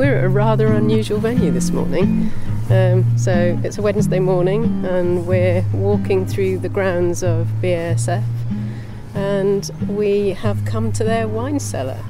we're 0.00 0.16
at 0.16 0.24
a 0.24 0.28
rather 0.30 0.68
unusual 0.68 1.18
venue 1.18 1.50
this 1.50 1.70
morning. 1.70 2.32
Um, 2.70 3.18
so 3.18 3.60
it's 3.62 3.76
a 3.76 3.82
Wednesday 3.82 4.18
morning, 4.18 4.82
and 4.86 5.26
we're 5.26 5.62
walking 5.74 6.24
through 6.24 6.60
the 6.60 6.70
grounds 6.70 7.22
of 7.22 7.46
BASF, 7.60 8.24
and 9.14 9.70
we 9.88 10.30
have 10.30 10.64
come 10.64 10.90
to 10.92 11.04
their 11.04 11.28
wine 11.28 11.60
cellar. 11.60 12.02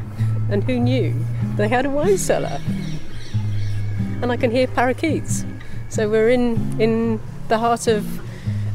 And 0.53 0.63
who 0.63 0.79
knew 0.79 1.17
they 1.57 1.67
had 1.67 1.85
a 1.85 1.91
wine 1.91 2.17
cellar? 2.17 2.61
And 4.23 4.31
I 4.31 4.37
can 4.37 4.53
hear 4.53 4.69
parakeets. 4.69 5.45
So 5.89 6.09
we're 6.09 6.31
in 6.31 6.81
in 6.81 7.21
the 7.49 7.59
heart 7.59 7.89
of 7.89 8.07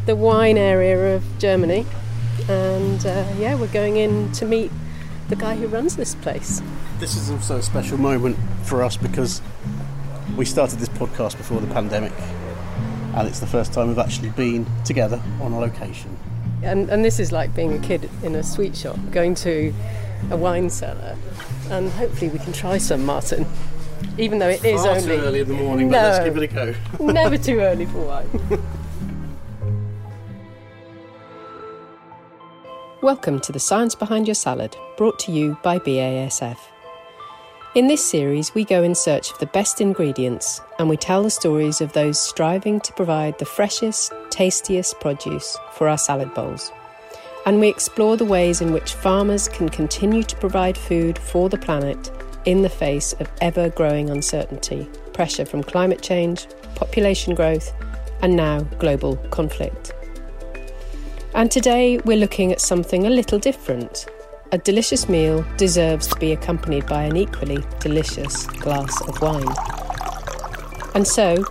the 0.05 0.17
wine 0.17 0.57
area 0.57 1.15
of 1.15 1.23
Germany, 1.39 1.85
and 2.49 3.05
uh, 3.05 3.25
yeah, 3.37 3.55
we're 3.55 3.67
going 3.67 3.95
in 3.95 4.33
to 4.33 4.45
meet 4.45 4.73
the 5.29 5.35
guy 5.35 5.55
who 5.55 5.67
runs 5.67 5.95
this 5.95 6.15
place. 6.15 6.61
This 6.99 7.15
is 7.15 7.29
also 7.29 7.57
a 7.57 7.61
special 7.63 7.97
moment 7.97 8.37
for 8.63 8.83
us 8.83 8.97
because 8.97 9.41
we 10.37 10.45
started 10.45 10.79
this 10.79 10.89
podcast 10.89 11.37
before 11.37 11.59
the 11.61 11.67
pandemic, 11.73 12.13
and 13.15 13.27
it's 13.27 13.39
the 13.39 13.47
first 13.47 13.73
time 13.73 13.87
we've 13.87 13.97
actually 13.99 14.29
been 14.29 14.65
together 14.83 15.21
on 15.41 15.51
a 15.53 15.59
location. 15.59 16.15
And, 16.63 16.89
and 16.89 17.03
this 17.05 17.19
is 17.19 17.31
like 17.31 17.53
being 17.55 17.73
a 17.73 17.79
kid 17.79 18.09
in 18.23 18.35
a 18.35 18.43
sweet 18.43 18.75
shop, 18.75 18.97
going 19.11 19.35
to 19.35 19.73
a 20.31 20.37
wine 20.37 20.69
cellar, 20.69 21.15
and 21.69 21.89
hopefully 21.91 22.29
we 22.29 22.39
can 22.39 22.53
try 22.53 22.77
some, 22.77 23.05
Martin. 23.05 23.45
Even 24.17 24.39
though 24.39 24.49
it 24.49 24.63
is 24.63 24.81
Far 24.81 24.95
only 24.95 25.03
too 25.03 25.11
early 25.23 25.39
in 25.41 25.47
the 25.47 25.53
morning, 25.53 25.89
but 25.89 26.01
No. 26.01 26.07
let's 26.09 26.23
give 26.25 26.37
it 26.37 26.43
a 26.43 26.47
go. 26.47 26.75
never 27.11 27.37
too 27.49 27.59
early 27.59 27.85
for 27.85 27.99
wine. 27.99 28.61
Welcome 33.05 33.39
to 33.41 33.51
the 33.51 33.59
Science 33.59 33.93
Behind 33.93 34.27
Your 34.27 34.33
Salad, 34.33 34.75
brought 34.97 35.19
to 35.19 35.31
you 35.31 35.59
by 35.61 35.77
BASF. 35.77 36.57
In 37.75 37.85
this 37.85 38.03
series, 38.03 38.55
we 38.55 38.65
go 38.65 38.81
in 38.81 38.95
search 38.95 39.29
of 39.31 39.37
the 39.37 39.45
best 39.45 39.79
ingredients 39.79 40.59
and 40.79 40.89
we 40.89 40.97
tell 40.97 41.21
the 41.21 41.29
stories 41.29 41.81
of 41.81 41.93
those 41.93 42.19
striving 42.19 42.79
to 42.79 42.91
provide 42.93 43.37
the 43.37 43.45
freshest, 43.45 44.11
tastiest 44.31 44.99
produce 44.99 45.55
for 45.73 45.87
our 45.87 45.99
salad 45.99 46.33
bowls. 46.33 46.71
And 47.45 47.59
we 47.59 47.67
explore 47.67 48.17
the 48.17 48.25
ways 48.25 48.59
in 48.59 48.73
which 48.73 48.95
farmers 48.95 49.49
can 49.49 49.69
continue 49.69 50.23
to 50.23 50.35
provide 50.37 50.75
food 50.75 51.19
for 51.19 51.47
the 51.47 51.59
planet 51.59 52.09
in 52.45 52.63
the 52.63 52.69
face 52.69 53.13
of 53.19 53.29
ever 53.39 53.69
growing 53.69 54.09
uncertainty, 54.09 54.89
pressure 55.13 55.45
from 55.45 55.61
climate 55.61 56.01
change, 56.01 56.47
population 56.73 57.35
growth, 57.35 57.71
and 58.23 58.35
now 58.35 58.61
global 58.79 59.17
conflict. 59.29 59.93
And 61.35 61.51
today 61.51 61.97
we're 62.05 62.15
looking 62.15 62.53
at 62.53 62.61
something 62.61 63.05
a 63.05 63.09
little 63.09 63.37
different. 63.37 64.05
A 64.53 64.57
delicious 64.57 65.09
meal 65.09 65.45
deserves 65.57 66.07
to 66.07 66.15
be 66.17 66.31
accompanied 66.31 66.85
by 66.85 67.03
an 67.03 67.17
equally 67.17 67.61
delicious 67.81 68.47
glass 68.47 69.01
of 69.01 69.21
wine. 69.21 69.53
And 70.95 71.05
so, 71.05 71.43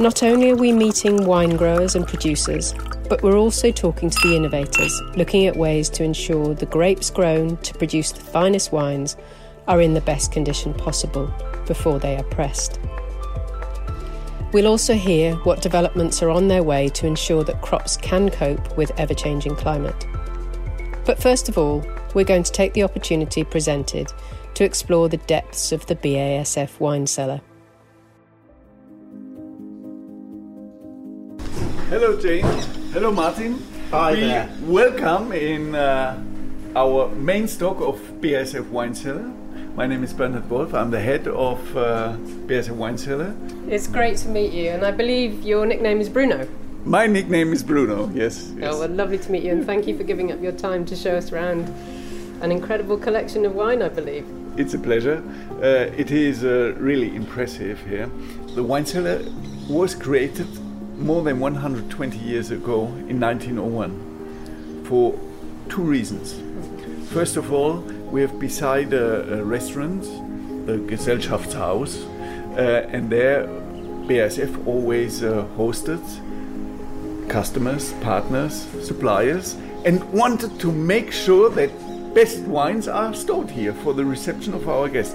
not 0.00 0.24
only 0.24 0.50
are 0.50 0.56
we 0.56 0.72
meeting 0.72 1.24
wine 1.24 1.56
growers 1.56 1.94
and 1.94 2.04
producers, 2.04 2.74
but 3.08 3.22
we're 3.22 3.38
also 3.38 3.70
talking 3.70 4.10
to 4.10 4.28
the 4.28 4.34
innovators, 4.34 5.00
looking 5.14 5.46
at 5.46 5.54
ways 5.54 5.88
to 5.90 6.02
ensure 6.02 6.52
the 6.52 6.66
grapes 6.66 7.08
grown 7.08 7.58
to 7.58 7.74
produce 7.74 8.10
the 8.10 8.20
finest 8.20 8.72
wines 8.72 9.16
are 9.68 9.80
in 9.80 9.94
the 9.94 10.00
best 10.00 10.32
condition 10.32 10.74
possible 10.74 11.32
before 11.64 12.00
they 12.00 12.16
are 12.16 12.24
pressed. 12.24 12.80
We'll 14.50 14.66
also 14.66 14.94
hear 14.94 15.34
what 15.36 15.60
developments 15.60 16.22
are 16.22 16.30
on 16.30 16.48
their 16.48 16.62
way 16.62 16.88
to 16.90 17.06
ensure 17.06 17.44
that 17.44 17.60
crops 17.60 17.98
can 17.98 18.30
cope 18.30 18.76
with 18.78 18.90
ever 18.98 19.12
changing 19.12 19.56
climate. 19.56 20.06
But 21.04 21.20
first 21.20 21.50
of 21.50 21.58
all, 21.58 21.84
we're 22.14 22.24
going 22.24 22.44
to 22.44 22.52
take 22.52 22.72
the 22.72 22.82
opportunity 22.82 23.44
presented 23.44 24.10
to 24.54 24.64
explore 24.64 25.10
the 25.10 25.18
depths 25.18 25.70
of 25.70 25.84
the 25.86 25.96
BASF 25.96 26.80
wine 26.80 27.06
cellar. 27.06 27.42
Hello, 31.90 32.18
Jane. 32.18 32.44
Hello, 32.92 33.12
Martin. 33.12 33.62
Hi 33.90 34.12
we 34.12 34.20
there. 34.20 34.50
welcome 34.62 35.32
in 35.32 35.74
uh, 35.74 36.22
our 36.74 37.08
main 37.14 37.48
stock 37.48 37.80
of 37.80 37.98
BASF 38.20 38.68
Wine 38.68 38.94
Cellar. 38.94 39.30
My 39.78 39.86
name 39.86 40.02
is 40.02 40.12
Bernhard 40.12 40.50
Wolf. 40.50 40.74
I'm 40.74 40.90
the 40.90 40.98
head 40.98 41.28
of 41.28 41.76
uh, 41.76 42.16
BASF 42.48 42.70
Wine 42.70 42.98
Cellar. 42.98 43.32
It's 43.68 43.86
great 43.86 44.16
to 44.16 44.28
meet 44.28 44.52
you, 44.52 44.70
and 44.70 44.84
I 44.84 44.90
believe 44.90 45.44
your 45.44 45.66
nickname 45.66 46.00
is 46.00 46.08
Bruno. 46.08 46.48
My 46.84 47.06
nickname 47.06 47.52
is 47.52 47.62
Bruno. 47.62 48.10
Yes. 48.12 48.52
yes. 48.56 48.74
Oh, 48.74 48.80
well, 48.80 48.88
lovely 48.88 49.18
to 49.18 49.30
meet 49.30 49.44
you, 49.44 49.52
and 49.52 49.64
thank 49.64 49.86
you 49.86 49.96
for 49.96 50.02
giving 50.02 50.32
up 50.32 50.42
your 50.42 50.50
time 50.50 50.84
to 50.86 50.96
show 50.96 51.14
us 51.16 51.30
around 51.30 51.68
an 52.42 52.50
incredible 52.50 52.96
collection 52.96 53.46
of 53.46 53.54
wine, 53.54 53.80
I 53.80 53.88
believe. 53.88 54.26
It's 54.56 54.74
a 54.74 54.80
pleasure. 54.80 55.22
Uh, 55.62 55.94
it 55.96 56.10
is 56.10 56.42
uh, 56.42 56.74
really 56.76 57.14
impressive 57.14 57.80
here. 57.86 58.10
The 58.56 58.64
wine 58.64 58.84
cellar 58.84 59.22
was 59.68 59.94
created 59.94 60.48
more 60.98 61.22
than 61.22 61.38
120 61.38 62.18
years 62.18 62.50
ago 62.50 62.86
in 63.08 63.20
1901 63.20 64.82
for 64.86 65.16
two 65.68 65.82
reasons. 65.82 66.34
First 67.10 67.36
of 67.36 67.52
all, 67.52 67.84
we 68.10 68.20
have 68.22 68.38
beside 68.38 68.92
a, 68.92 69.40
a 69.40 69.44
restaurant, 69.44 70.02
the 70.66 70.78
Gesellschaftshaus, 70.78 72.04
uh, 72.56 72.88
and 72.90 73.10
there 73.10 73.46
BASF 74.06 74.66
always 74.66 75.22
uh, 75.22 75.46
hosted 75.56 76.00
customers, 77.28 77.92
partners, 78.00 78.66
suppliers, 78.82 79.54
and 79.84 80.02
wanted 80.12 80.58
to 80.60 80.72
make 80.72 81.12
sure 81.12 81.50
that 81.50 81.70
best 82.14 82.40
wines 82.40 82.88
are 82.88 83.12
stored 83.14 83.50
here 83.50 83.74
for 83.74 83.92
the 83.92 84.04
reception 84.04 84.54
of 84.54 84.68
our 84.68 84.88
guests. 84.88 85.14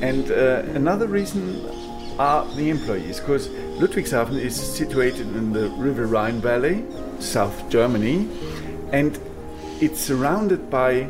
And 0.00 0.30
uh, 0.30 0.62
another 0.74 1.06
reason 1.06 1.64
are 2.18 2.44
the 2.54 2.68
employees, 2.68 3.20
because 3.20 3.48
Ludwigshafen 3.78 4.38
is 4.38 4.54
situated 4.54 5.26
in 5.34 5.52
the 5.52 5.70
River 5.70 6.06
Rhine 6.06 6.40
Valley, 6.40 6.84
South 7.18 7.68
Germany, 7.70 8.28
and 8.92 9.18
it's 9.80 10.00
surrounded 10.00 10.68
by 10.68 11.08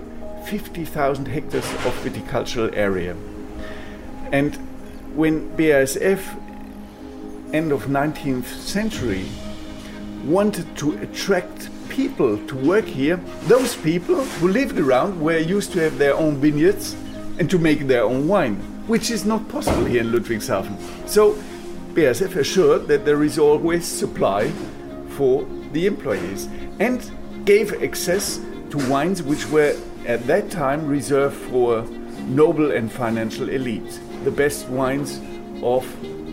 50,000 0.49 1.27
hectares 1.29 1.65
of 1.85 1.93
viticultural 2.03 2.75
area. 2.75 3.15
And 4.33 4.57
when 5.15 5.55
BASF, 5.59 6.21
end 7.53 7.71
of 7.71 7.85
19th 7.85 8.47
century, 8.47 9.27
wanted 10.25 10.75
to 10.79 10.97
attract 11.03 11.69
people 11.91 12.39
to 12.47 12.57
work 12.57 12.87
here, 12.87 13.17
those 13.43 13.77
people 13.77 14.25
who 14.25 14.49
lived 14.49 14.79
around 14.79 15.21
were 15.21 15.37
used 15.37 15.73
to 15.73 15.81
have 15.81 15.99
their 15.99 16.15
own 16.15 16.37
vineyards 16.37 16.95
and 17.39 17.51
to 17.51 17.59
make 17.59 17.87
their 17.87 18.05
own 18.05 18.27
wine, 18.27 18.57
which 18.87 19.11
is 19.11 19.27
not 19.27 19.47
possible 19.51 19.85
here 19.85 20.01
in 20.01 20.13
Ludwigshafen. 20.13 20.79
So 21.07 21.35
BASF 21.93 22.37
assured 22.37 22.89
that 22.89 23.05
there 23.05 23.23
is 23.23 23.39
always 23.39 23.87
supply 23.87 24.51
for 25.11 25.47
the 25.73 25.87
employees 25.87 26.49
and 26.81 27.11
gave 27.45 27.83
access 27.83 28.41
to 28.71 28.79
wines 28.91 29.23
which 29.23 29.47
were 29.51 29.77
at 30.09 30.27
that 30.27 30.51
time 30.51 30.87
reserved 30.87 31.37
for 31.37 31.83
noble 32.27 32.73
and 32.73 32.91
financial 32.91 33.51
elite, 33.51 34.01
the 34.25 34.31
best 34.31 34.67
wines 34.69 35.21
of 35.63 35.85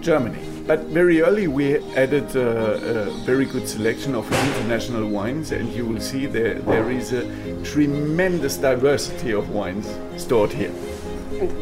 Germany. 0.02 0.40
But 0.66 0.80
very 0.86 1.22
early 1.22 1.48
we 1.48 1.78
added 1.96 2.34
a, 2.38 3.08
a 3.08 3.12
very 3.26 3.46
good 3.46 3.68
selection 3.68 4.16
of 4.16 4.26
international 4.32 5.08
wines, 5.10 5.52
and 5.52 5.72
you 5.74 5.86
will 5.86 6.00
see 6.00 6.26
there, 6.26 6.56
there 6.56 6.90
is 6.90 7.12
a 7.12 7.24
tremendous 7.64 8.58
diversity 8.58 9.32
of 9.34 9.50
wines 9.50 9.88
stored 10.16 10.54
here. 10.54 10.74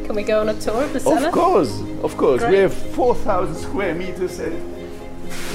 Can 0.06 0.16
we 0.16 0.22
go 0.22 0.40
on 0.40 0.50
a 0.50 0.54
tour 0.54 0.84
of 0.84 0.94
the 0.94 1.00
cellar? 1.00 1.28
Of 1.28 1.34
course, 1.34 1.82
of 2.04 2.16
course. 2.16 2.44
We 2.44 2.58
have 2.58 2.74
4,000 2.74 3.56
square 3.56 3.96
meters 3.96 4.38
and 4.38 4.54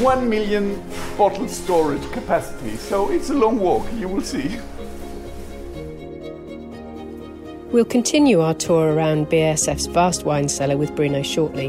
1 0.03 0.29
million 0.29 0.83
bottle 1.17 1.47
storage 1.49 2.11
capacity. 2.11 2.77
So 2.77 3.11
it's 3.13 3.31
a 3.31 3.35
long 3.35 3.61
walk, 3.61 3.87
you 3.95 4.09
will 4.09 4.23
see. 4.23 4.59
We'll 7.71 7.85
continue 7.85 8.41
our 8.41 8.55
tour 8.55 8.95
around 8.95 9.27
BASF's 9.27 9.87
vast 9.87 10.25
wine 10.25 10.49
cellar 10.49 10.79
with 10.79 10.97
Bruno 10.97 11.23
shortly. 11.23 11.69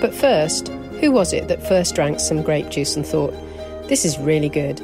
But 0.00 0.14
first, 0.14 0.68
who 1.00 1.12
was 1.12 1.34
it 1.34 1.48
that 1.48 1.68
first 1.68 1.94
drank 1.94 2.20
some 2.20 2.42
grape 2.42 2.70
juice 2.70 2.96
and 2.96 3.04
thought, 3.04 3.34
this 3.86 4.06
is 4.06 4.18
really 4.18 4.48
good? 4.48 4.80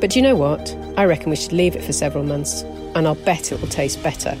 But 0.00 0.10
do 0.10 0.18
you 0.18 0.24
know 0.24 0.34
what? 0.34 0.76
I 0.96 1.04
reckon 1.04 1.30
we 1.30 1.36
should 1.36 1.52
leave 1.52 1.76
it 1.76 1.84
for 1.84 1.92
several 1.92 2.24
months, 2.24 2.62
and 2.96 3.06
I'll 3.06 3.14
bet 3.14 3.52
it 3.52 3.60
will 3.60 3.68
taste 3.68 4.02
better. 4.02 4.36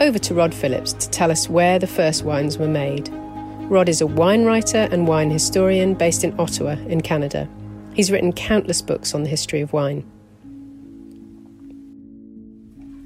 Over 0.00 0.18
to 0.20 0.34
Rod 0.34 0.54
Phillips 0.54 0.94
to 0.94 1.10
tell 1.10 1.30
us 1.30 1.50
where 1.50 1.78
the 1.78 1.86
first 1.86 2.24
wines 2.24 2.56
were 2.56 2.66
made. 2.66 3.10
Rod 3.68 3.90
is 3.90 4.00
a 4.00 4.06
wine 4.06 4.46
writer 4.46 4.88
and 4.90 5.06
wine 5.06 5.30
historian 5.30 5.92
based 5.92 6.24
in 6.24 6.34
Ottawa, 6.40 6.76
in 6.86 7.02
Canada. 7.02 7.46
He's 7.92 8.10
written 8.10 8.32
countless 8.32 8.80
books 8.80 9.14
on 9.14 9.22
the 9.22 9.28
history 9.28 9.60
of 9.60 9.74
wine. 9.74 10.02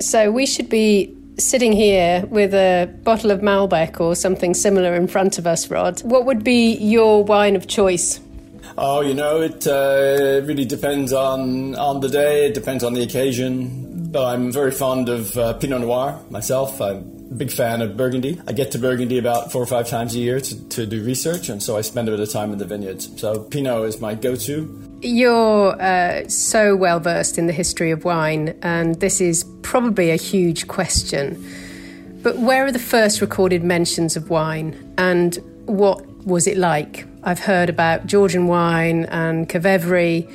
So 0.00 0.30
we 0.30 0.46
should 0.46 0.68
be 0.68 1.15
sitting 1.38 1.72
here 1.72 2.24
with 2.30 2.54
a 2.54 2.90
bottle 3.02 3.30
of 3.30 3.40
Malbec 3.40 4.00
or 4.00 4.14
something 4.14 4.54
similar 4.54 4.94
in 4.94 5.06
front 5.06 5.38
of 5.38 5.46
us, 5.46 5.70
Rod. 5.70 6.00
What 6.00 6.24
would 6.24 6.42
be 6.42 6.74
your 6.76 7.24
wine 7.24 7.56
of 7.56 7.66
choice? 7.66 8.20
Oh, 8.78 9.00
you 9.00 9.14
know, 9.14 9.40
it 9.40 9.66
uh, 9.66 10.42
really 10.44 10.64
depends 10.64 11.12
on 11.12 11.74
on 11.76 12.00
the 12.00 12.08
day. 12.08 12.46
It 12.46 12.54
depends 12.54 12.84
on 12.84 12.94
the 12.94 13.02
occasion. 13.02 14.10
But 14.10 14.26
I'm 14.26 14.52
very 14.52 14.70
fond 14.70 15.08
of 15.08 15.36
uh, 15.36 15.54
Pinot 15.54 15.80
Noir 15.80 16.20
myself. 16.30 16.80
I'm 16.80 16.96
a 17.30 17.34
big 17.34 17.50
fan 17.50 17.82
of 17.82 17.96
Burgundy. 17.96 18.40
I 18.46 18.52
get 18.52 18.70
to 18.72 18.78
Burgundy 18.78 19.18
about 19.18 19.50
four 19.50 19.62
or 19.62 19.66
five 19.66 19.88
times 19.88 20.14
a 20.14 20.18
year 20.18 20.40
to, 20.40 20.68
to 20.68 20.86
do 20.86 21.02
research, 21.02 21.48
and 21.48 21.62
so 21.62 21.76
I 21.76 21.80
spend 21.80 22.08
a 22.08 22.12
bit 22.12 22.20
of 22.20 22.30
time 22.30 22.52
in 22.52 22.58
the 22.58 22.64
vineyards. 22.64 23.20
So 23.20 23.42
Pinot 23.42 23.88
is 23.88 24.00
my 24.00 24.14
go-to. 24.14 24.85
You're 25.02 25.80
uh, 25.80 26.26
so 26.28 26.74
well 26.74 27.00
versed 27.00 27.36
in 27.38 27.46
the 27.46 27.52
history 27.52 27.90
of 27.90 28.04
wine, 28.04 28.58
and 28.62 28.98
this 29.00 29.20
is 29.20 29.44
probably 29.62 30.10
a 30.10 30.16
huge 30.16 30.68
question. 30.68 31.44
But 32.22 32.38
where 32.38 32.64
are 32.64 32.72
the 32.72 32.78
first 32.78 33.20
recorded 33.20 33.62
mentions 33.62 34.16
of 34.16 34.30
wine, 34.30 34.94
and 34.96 35.38
what 35.66 36.04
was 36.24 36.46
it 36.46 36.56
like? 36.56 37.06
I've 37.22 37.38
heard 37.38 37.68
about 37.68 38.06
Georgian 38.06 38.46
wine 38.46 39.04
and 39.06 39.48
Kvevri. 39.48 40.30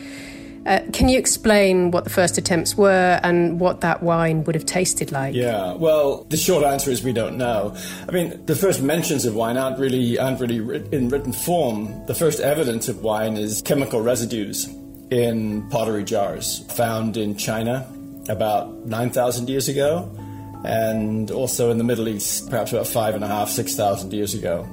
Uh, 0.66 0.80
can 0.94 1.10
you 1.10 1.18
explain 1.18 1.90
what 1.90 2.04
the 2.04 2.10
first 2.10 2.38
attempts 2.38 2.78
were 2.78 3.20
and 3.24 3.60
what 3.60 3.82
that 3.82 4.04
wine 4.04 4.44
would 4.44 4.54
have 4.54 4.66
tasted 4.66 5.12
like? 5.12 5.34
Yeah, 5.34 5.74
well, 5.74 6.26
the 6.30 6.38
short 6.38 6.64
answer 6.64 6.92
is 6.92 7.04
we 7.04 7.14
don't 7.14 7.38
know. 7.38 7.76
I 8.08 8.12
mean, 8.12 8.46
the 8.46 8.56
first 8.56 8.82
mentions 8.82 9.26
of 9.26 9.36
wine 9.36 9.58
aren't 9.58 9.80
really 9.80 10.20
aren't 10.20 10.40
really 10.40 10.58
in 10.92 11.10
written 11.10 11.34
form. 11.34 12.06
The 12.06 12.14
first 12.14 12.40
evidence 12.40 12.88
of 12.90 13.02
wine 13.02 13.38
is 13.38 13.62
chemical 13.64 14.02
residues 14.02 14.70
in 15.10 15.68
pottery 15.70 16.04
jars 16.04 16.60
found 16.74 17.18
in 17.18 17.36
China 17.36 17.92
about 18.30 18.86
nine 18.86 19.10
thousand 19.10 19.50
years 19.50 19.68
ago, 19.68 20.16
and 20.64 21.32
also 21.32 21.72
in 21.72 21.80
the 21.80 21.84
Middle 21.84 22.08
East, 22.08 22.52
perhaps 22.52 22.72
about 22.72 22.86
five 22.86 23.16
and 23.16 23.24
a 23.24 23.28
half, 23.28 23.50
six 23.50 23.76
thousand 23.76 24.14
years 24.14 24.36
ago. 24.36 24.68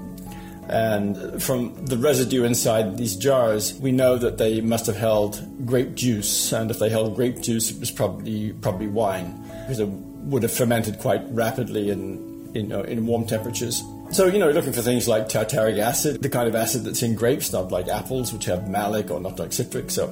And 0.69 1.43
from 1.43 1.87
the 1.87 1.97
residue 1.97 2.45
inside 2.45 2.99
these 2.99 3.17
jars, 3.17 3.75
we 3.81 3.91
know 3.91 4.19
that 4.19 4.37
they 4.37 4.61
must 4.61 4.87
have 4.87 4.97
held 4.97 5.67
grape 5.67 5.95
juice. 5.95 6.53
And 6.53 6.71
if 6.71 6.79
they 6.79 6.91
held 6.91 7.17
grape 7.17 7.41
juice, 7.41 7.71
it 7.71 7.81
was 7.81 7.91
probably 7.91 8.53
probably 8.53 8.87
wine, 8.87 9.43
because 9.63 9.81
it 9.81 9.89
would 9.89 10.43
have 10.43 10.53
fermented 10.53 10.99
quite 10.99 11.23
rapidly 11.31 11.91
in 11.91 12.29
in, 12.55 12.73
uh, 12.73 12.81
in 12.83 13.07
warm 13.07 13.27
temperatures. 13.27 13.83
So 14.11 14.27
you 14.27 14.39
know, 14.39 14.47
you're 14.47 14.55
looking 14.55 14.73
for 14.73 14.83
things 14.83 15.07
like 15.07 15.29
tartaric 15.29 15.79
acid, 15.79 16.23
the 16.23 16.31
kind 16.31 16.49
of 16.49 16.55
acid 16.55 16.85
that's 16.85 17.03
in 17.03 17.15
grapes, 17.15 17.53
not 17.53 17.71
like 17.71 17.89
apples, 17.89 18.33
which 18.33 18.47
have 18.47 18.69
malic 18.69 19.11
or 19.11 19.21
not 19.21 19.39
like 19.39 19.53
citric. 19.53 19.91
So 19.91 20.09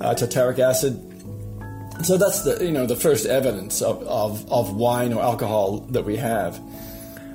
uh, 0.00 0.14
tartaric 0.14 0.58
acid. 0.58 1.06
So 2.04 2.16
that's 2.16 2.42
the 2.42 2.64
you 2.64 2.70
know 2.70 2.86
the 2.86 2.96
first 2.96 3.26
evidence 3.26 3.82
of, 3.82 4.02
of, 4.04 4.50
of 4.50 4.74
wine 4.74 5.12
or 5.12 5.22
alcohol 5.22 5.78
that 5.90 6.04
we 6.04 6.16
have. 6.16 6.58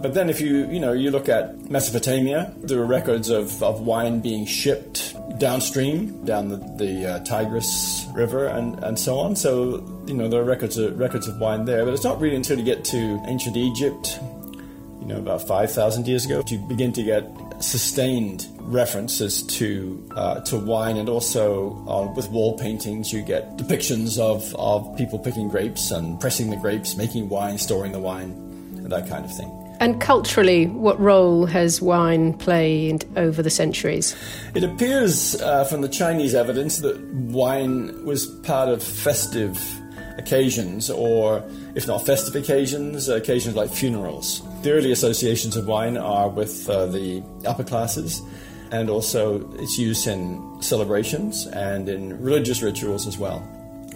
But 0.02 0.14
then 0.14 0.30
if 0.30 0.42
you, 0.42 0.70
you 0.70 0.80
know, 0.80 0.94
you 0.94 1.12
look 1.12 1.30
at 1.30 1.70
Mesopotamia, 1.70 2.54
there 2.58 2.80
are 2.80 2.86
records 2.86 3.30
of, 3.30 3.62
of 3.64 3.82
wine 3.82 4.20
being 4.20 4.46
shipped 4.46 5.16
downstream, 5.40 6.24
down 6.26 6.50
the, 6.50 6.58
the 6.58 7.06
uh, 7.06 7.20
Tigris 7.20 8.08
River 8.14 8.48
and, 8.48 8.82
and 8.84 8.98
so 8.98 9.18
on. 9.18 9.36
So, 9.36 9.84
you 10.08 10.14
know, 10.14 10.28
there 10.28 10.42
are 10.42 10.46
records 10.46 10.78
of, 10.78 10.98
records 10.98 11.28
of 11.28 11.40
wine 11.40 11.66
there. 11.66 11.86
But 11.86 11.94
it's 11.94 12.04
not 12.04 12.20
really 12.20 12.36
until 12.36 12.58
you 12.58 12.66
get 12.66 12.84
to 12.86 13.22
ancient 13.28 13.58
Egypt, 13.58 14.20
you 15.00 15.08
know, 15.08 15.18
about 15.18 15.48
5,000 15.48 16.08
years 16.08 16.26
ago, 16.26 16.38
that 16.42 16.52
you 16.52 16.60
begin 16.60 16.94
to 16.94 17.04
get 17.04 17.30
sustained 17.60 18.48
references 18.60 19.44
to 19.44 20.08
uh, 20.16 20.42
to 20.42 20.58
wine, 20.58 20.98
and 20.98 21.08
also 21.08 21.72
uh, 21.88 22.12
with 22.14 22.30
wall 22.30 22.58
paintings, 22.58 23.14
you 23.14 23.22
get 23.22 23.58
depictions 23.58 24.20
of, 24.20 24.54
of 24.56 24.98
people 24.98 25.20
picking 25.20 25.48
grapes 25.48 25.92
and 25.92 26.20
pressing 26.20 26.50
the 26.50 26.58
grapes, 26.58 26.96
making 26.98 27.30
wine, 27.30 27.58
storing 27.58 27.92
the 27.92 28.00
wine, 28.00 28.32
and 28.78 28.92
that 28.92 29.08
kind 29.08 29.24
of 29.24 29.36
thing. 29.36 29.65
And 29.80 30.00
culturally, 30.00 30.68
what 30.68 31.00
role 31.00 31.46
has 31.46 31.82
wine 31.82 32.34
played 32.34 33.06
over 33.18 33.42
the 33.42 33.50
centuries? 33.50 34.16
It 34.54 34.64
appears 34.64 35.40
uh, 35.42 35.66
from 35.66 35.82
the 35.82 35.90
Chinese 35.90 36.34
evidence 36.34 36.78
that 36.78 36.98
wine 37.14 38.06
was 38.06 38.26
part 38.26 38.70
of 38.70 38.82
festive 38.82 39.60
occasions, 40.18 40.90
or 40.90 41.44
if 41.76 41.88
not 41.88 42.06
festive 42.06 42.36
occasions, 42.36 43.10
occasions 43.10 43.56
like 43.56 43.70
funerals. 43.70 44.42
The 44.62 44.72
early 44.72 44.92
associations 44.92 45.58
of 45.58 45.68
wine 45.68 45.98
are 45.98 46.30
with 46.30 46.70
uh, 46.70 46.86
the 46.86 47.22
upper 47.46 47.64
classes, 47.64 48.22
and 48.72 48.90
also 48.90 49.52
its 49.60 49.78
use 49.78 50.08
in 50.08 50.62
celebrations 50.62 51.46
and 51.48 51.90
in 51.90 52.22
religious 52.22 52.62
rituals 52.62 53.08
as 53.08 53.18
well 53.18 53.48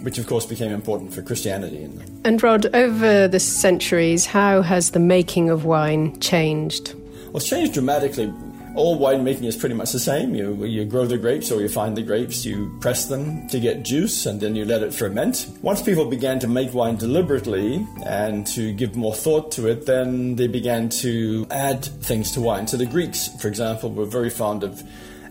which 0.02 0.18
of 0.18 0.26
course 0.26 0.46
became 0.46 0.72
important 0.72 1.12
for 1.14 1.22
Christianity. 1.22 1.88
And 2.24 2.42
Rod, 2.42 2.66
over 2.74 3.28
the 3.28 3.40
centuries, 3.40 4.26
how 4.26 4.62
has 4.62 4.90
the 4.90 5.00
making 5.00 5.50
of 5.50 5.64
wine 5.64 6.18
changed? 6.20 6.94
Well, 7.26 7.36
it's 7.36 7.48
changed 7.48 7.74
dramatically. 7.74 8.32
All 8.76 8.98
winemaking 8.98 9.44
is 9.44 9.56
pretty 9.56 9.74
much 9.74 9.90
the 9.90 9.98
same. 9.98 10.34
You, 10.34 10.64
you 10.64 10.84
grow 10.84 11.04
the 11.04 11.18
grapes 11.18 11.50
or 11.50 11.60
you 11.60 11.68
find 11.68 11.96
the 11.96 12.02
grapes, 12.02 12.44
you 12.44 12.76
press 12.80 13.06
them 13.06 13.48
to 13.48 13.58
get 13.58 13.82
juice, 13.82 14.26
and 14.26 14.40
then 14.40 14.54
you 14.54 14.64
let 14.64 14.84
it 14.84 14.94
ferment. 14.94 15.48
Once 15.60 15.82
people 15.82 16.04
began 16.04 16.38
to 16.38 16.46
make 16.46 16.72
wine 16.72 16.96
deliberately 16.96 17.84
and 18.06 18.46
to 18.48 18.72
give 18.72 18.94
more 18.94 19.14
thought 19.14 19.50
to 19.52 19.68
it, 19.68 19.86
then 19.86 20.36
they 20.36 20.46
began 20.46 20.88
to 20.88 21.48
add 21.50 21.84
things 21.84 22.30
to 22.32 22.40
wine. 22.40 22.68
So 22.68 22.76
the 22.76 22.86
Greeks, 22.86 23.28
for 23.40 23.48
example, 23.48 23.90
were 23.90 24.06
very 24.06 24.30
fond 24.30 24.62
of 24.62 24.82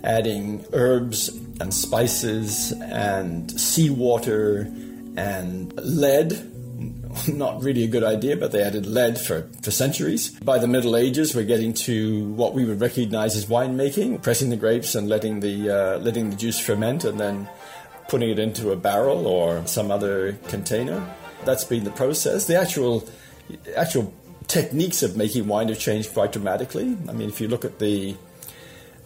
adding 0.03 0.65
herbs 0.73 1.29
and 1.59 1.73
spices 1.73 2.71
and 2.71 3.59
seawater 3.59 4.71
and 5.15 5.73
lead. 5.77 6.45
Not 7.27 7.63
really 7.63 7.83
a 7.83 7.87
good 7.87 8.03
idea, 8.03 8.37
but 8.37 8.51
they 8.51 8.63
added 8.63 8.85
lead 8.85 9.19
for, 9.19 9.49
for 9.61 9.71
centuries. 9.71 10.29
By 10.39 10.59
the 10.59 10.67
Middle 10.67 10.95
Ages, 10.95 11.35
we're 11.35 11.43
getting 11.43 11.73
to 11.73 12.29
what 12.29 12.53
we 12.53 12.65
would 12.65 12.79
recognize 12.79 13.35
as 13.35 13.45
winemaking, 13.45 14.21
pressing 14.21 14.49
the 14.49 14.57
grapes 14.57 14.95
and 14.95 15.09
letting 15.09 15.39
the, 15.39 15.69
uh, 15.69 15.97
letting 15.99 16.29
the 16.29 16.35
juice 16.35 16.59
ferment 16.59 17.03
and 17.03 17.19
then 17.19 17.49
putting 18.07 18.29
it 18.29 18.39
into 18.39 18.71
a 18.71 18.75
barrel 18.75 19.27
or 19.27 19.65
some 19.67 19.91
other 19.91 20.33
container. 20.47 21.15
That's 21.45 21.63
been 21.63 21.83
the 21.83 21.91
process. 21.91 22.47
The 22.47 22.55
actual, 22.55 23.07
actual 23.75 24.13
techniques 24.47 25.03
of 25.03 25.15
making 25.15 25.47
wine 25.47 25.69
have 25.69 25.79
changed 25.79 26.13
quite 26.13 26.31
dramatically. 26.31 26.97
I 27.07 27.13
mean, 27.13 27.29
if 27.29 27.39
you 27.39 27.47
look 27.47 27.65
at 27.65 27.79
the 27.79 28.15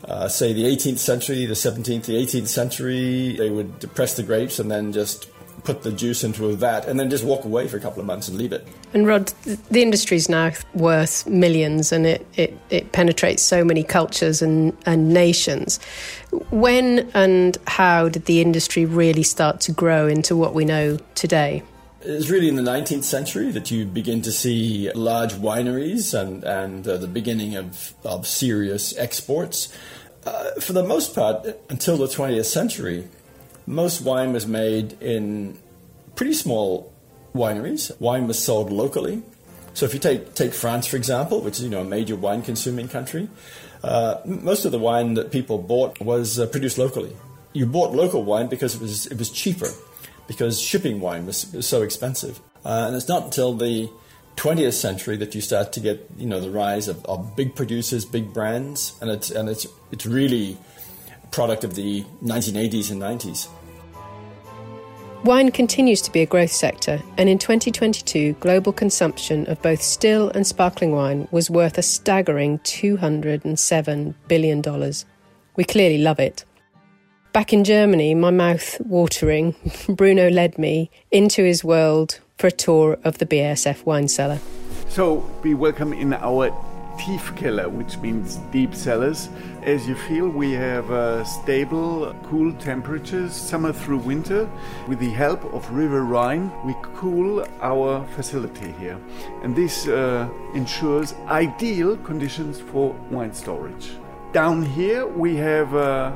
uh, 0.05 0.27
say 0.27 0.53
the 0.53 0.63
18th 0.63 1.00
century, 1.00 1.45
the 1.45 1.53
17th, 1.53 2.05
the 2.05 2.15
18th 2.15 2.47
century, 2.47 3.35
they 3.38 3.50
would 3.50 3.94
press 3.95 4.15
the 4.15 4.23
grapes 4.23 4.59
and 4.59 4.69
then 4.69 4.91
just 4.91 5.29
put 5.63 5.83
the 5.83 5.91
juice 5.91 6.23
into 6.23 6.47
a 6.47 6.53
vat 6.53 6.85
and 6.88 7.00
then 7.00 7.09
just 7.09 7.23
walk 7.23 7.45
away 7.45 7.67
for 7.67 7.77
a 7.77 7.79
couple 7.79 8.00
of 8.00 8.05
months 8.05 8.27
and 8.27 8.38
leave 8.38 8.51
it. 8.51 8.67
And 8.94 9.07
Rod, 9.07 9.27
the 9.71 9.81
industry 9.81 10.17
is 10.17 10.27
now 10.27 10.51
worth 10.73 11.25
millions 11.27 11.91
and 11.91 12.05
it, 12.05 12.25
it, 12.35 12.57
it 12.69 12.91
penetrates 12.91 13.41
so 13.41 13.63
many 13.63 13.83
cultures 13.83 14.41
and, 14.41 14.75
and 14.85 15.13
nations. 15.13 15.79
When 16.50 17.09
and 17.13 17.57
how 17.67 18.09
did 18.09 18.25
the 18.25 18.41
industry 18.41 18.85
really 18.85 19.23
start 19.23 19.61
to 19.61 19.71
grow 19.71 20.07
into 20.07 20.35
what 20.35 20.53
we 20.53 20.65
know 20.65 20.97
today? 21.15 21.63
It's 22.05 22.29
really 22.29 22.50
in 22.50 22.57
the 22.57 22.61
19th 22.61 23.05
century 23.05 23.50
that 23.51 23.71
you 23.71 23.85
begin 23.85 24.21
to 24.23 24.31
see 24.31 24.91
large 24.91 25.35
wineries 25.35 26.13
and, 26.13 26.44
and 26.44 26.85
uh, 26.85 26.97
the 26.97 27.07
beginning 27.07 27.55
of, 27.55 27.94
of 28.03 28.27
serious 28.27 28.98
exports. 28.98 29.74
Uh, 30.25 30.51
for 30.60 30.74
the 30.74 30.83
most 30.83 31.15
part, 31.15 31.48
until 31.69 31.95
the 31.95 32.07
20th 32.07 32.43
century, 32.43 33.07
most 33.65 34.01
wine 34.01 34.33
was 34.33 34.45
made 34.45 35.01
in 35.01 35.57
pretty 36.17 36.33
small 36.33 36.91
wineries. 37.33 37.98
Wine 38.01 38.27
was 38.27 38.38
sold 38.38 38.69
locally. 38.69 39.24
So 39.74 39.86
if 39.86 39.93
you 39.93 40.00
take, 40.01 40.33
take 40.33 40.53
France, 40.53 40.86
for 40.86 40.98
example, 40.98 41.39
which 41.39 41.60
is 41.60 41.63
you 41.63 41.69
know, 41.69 41.81
a 41.81 41.86
major 41.86 42.17
wine 42.17 42.41
consuming 42.41 42.89
country, 42.89 43.29
uh, 43.81 44.17
most 44.25 44.65
of 44.65 44.74
the 44.74 44.79
wine 44.79 45.13
that 45.13 45.31
people 45.31 45.57
bought 45.57 46.01
was 46.01 46.38
uh, 46.38 46.48
produced 46.48 46.77
locally. 46.77 47.15
You 47.53 47.65
bought 47.65 47.93
local 47.93 48.25
wine 48.25 48.48
because 48.48 48.75
it 48.75 48.81
was, 48.81 49.05
it 49.05 49.17
was 49.17 49.29
cheaper 49.29 49.69
because 50.27 50.60
shipping 50.60 51.00
wine 51.00 51.25
was, 51.25 51.51
was 51.53 51.68
so 51.68 51.82
expensive. 51.82 52.39
Uh, 52.65 52.86
and 52.88 52.96
it's 52.96 53.08
not 53.08 53.24
until 53.24 53.53
the 53.53 53.89
20th 54.36 54.74
century 54.74 55.18
that 55.18 55.36
you 55.36 55.42
start 55.42 55.74
to 55.74 55.80
get 55.80 56.08
you 56.18 56.25
know 56.25 56.39
the 56.39 56.50
rise 56.50 56.88
of, 56.88 57.06
of 57.06 57.36
big 57.36 57.56
producers, 57.56 58.06
big 58.06 58.34
brands, 58.34 58.98
and 59.01 59.10
it's 59.10 59.30
and 59.30 59.50
it's 59.50 59.68
it's 59.92 60.06
really 60.06 60.58
a 61.24 61.27
product 61.27 61.63
of 61.63 61.75
the 61.75 62.03
1980s 62.24 62.92
and 62.92 63.01
90s. 63.01 63.48
Wine 65.24 65.51
continues 65.51 66.01
to 66.01 66.12
be 66.12 66.22
a 66.22 66.25
growth 66.25 66.51
sector, 66.51 67.01
and 67.18 67.30
in 67.30 67.38
2022, 67.38 68.34
global 68.42 68.74
consumption 68.74 69.48
of 69.48 69.62
both 69.62 69.82
still 69.82 70.30
and 70.30 70.46
sparkling 70.46 70.92
wine 70.92 71.30
was 71.32 71.50
worth 71.50 71.77
a 71.77 71.82
staggering 71.82 72.60
$207 72.60 74.15
billion. 74.27 74.94
We 75.56 75.63
clearly 75.63 76.00
love 76.00 76.20
it. 76.20 76.44
Back 77.33 77.51
in 77.51 77.63
Germany, 77.63 78.13
my 78.13 78.29
mouth 78.29 78.79
watering, 78.81 79.55
Bruno 79.89 80.29
led 80.29 80.59
me 80.59 80.91
into 81.09 81.43
his 81.43 81.63
world 81.63 82.19
for 82.37 82.45
a 82.45 82.51
tour 82.51 82.99
of 83.03 83.17
the 83.17 83.25
BASF 83.25 83.87
wine 83.87 84.07
cellar. 84.07 84.37
So, 84.87 85.21
be 85.41 85.55
welcome 85.55 85.93
in 85.93 86.13
our 86.13 86.51
Tiefkeller, 86.99 87.71
which 87.71 87.97
means 87.97 88.35
deep 88.51 88.75
cellars. 88.75 89.29
As 89.63 89.87
you 89.87 89.95
feel, 89.95 90.29
we 90.29 90.51
have 90.51 90.91
uh, 90.91 91.23
stable, 91.23 92.15
cool 92.21 92.53
temperatures 92.53 93.33
summer 93.33 93.73
through 93.73 93.97
winter. 93.97 94.47
With 94.87 94.99
the 94.99 95.09
help 95.09 95.43
of 95.55 95.67
River 95.71 96.03
Rhine, 96.03 96.51
we 96.63 96.75
cool 96.83 97.43
our 97.61 98.05
facility 98.15 98.73
here. 98.73 98.99
And 99.41 99.55
this 99.55 99.87
uh, 99.87 100.29
ensures 100.53 101.15
ideal 101.29 101.97
conditions 101.97 102.61
for 102.61 102.91
wine 103.09 103.33
storage. 103.33 103.89
Down 104.33 104.61
here, 104.61 105.07
we 105.07 105.35
have 105.37 105.73
uh, 105.73 106.11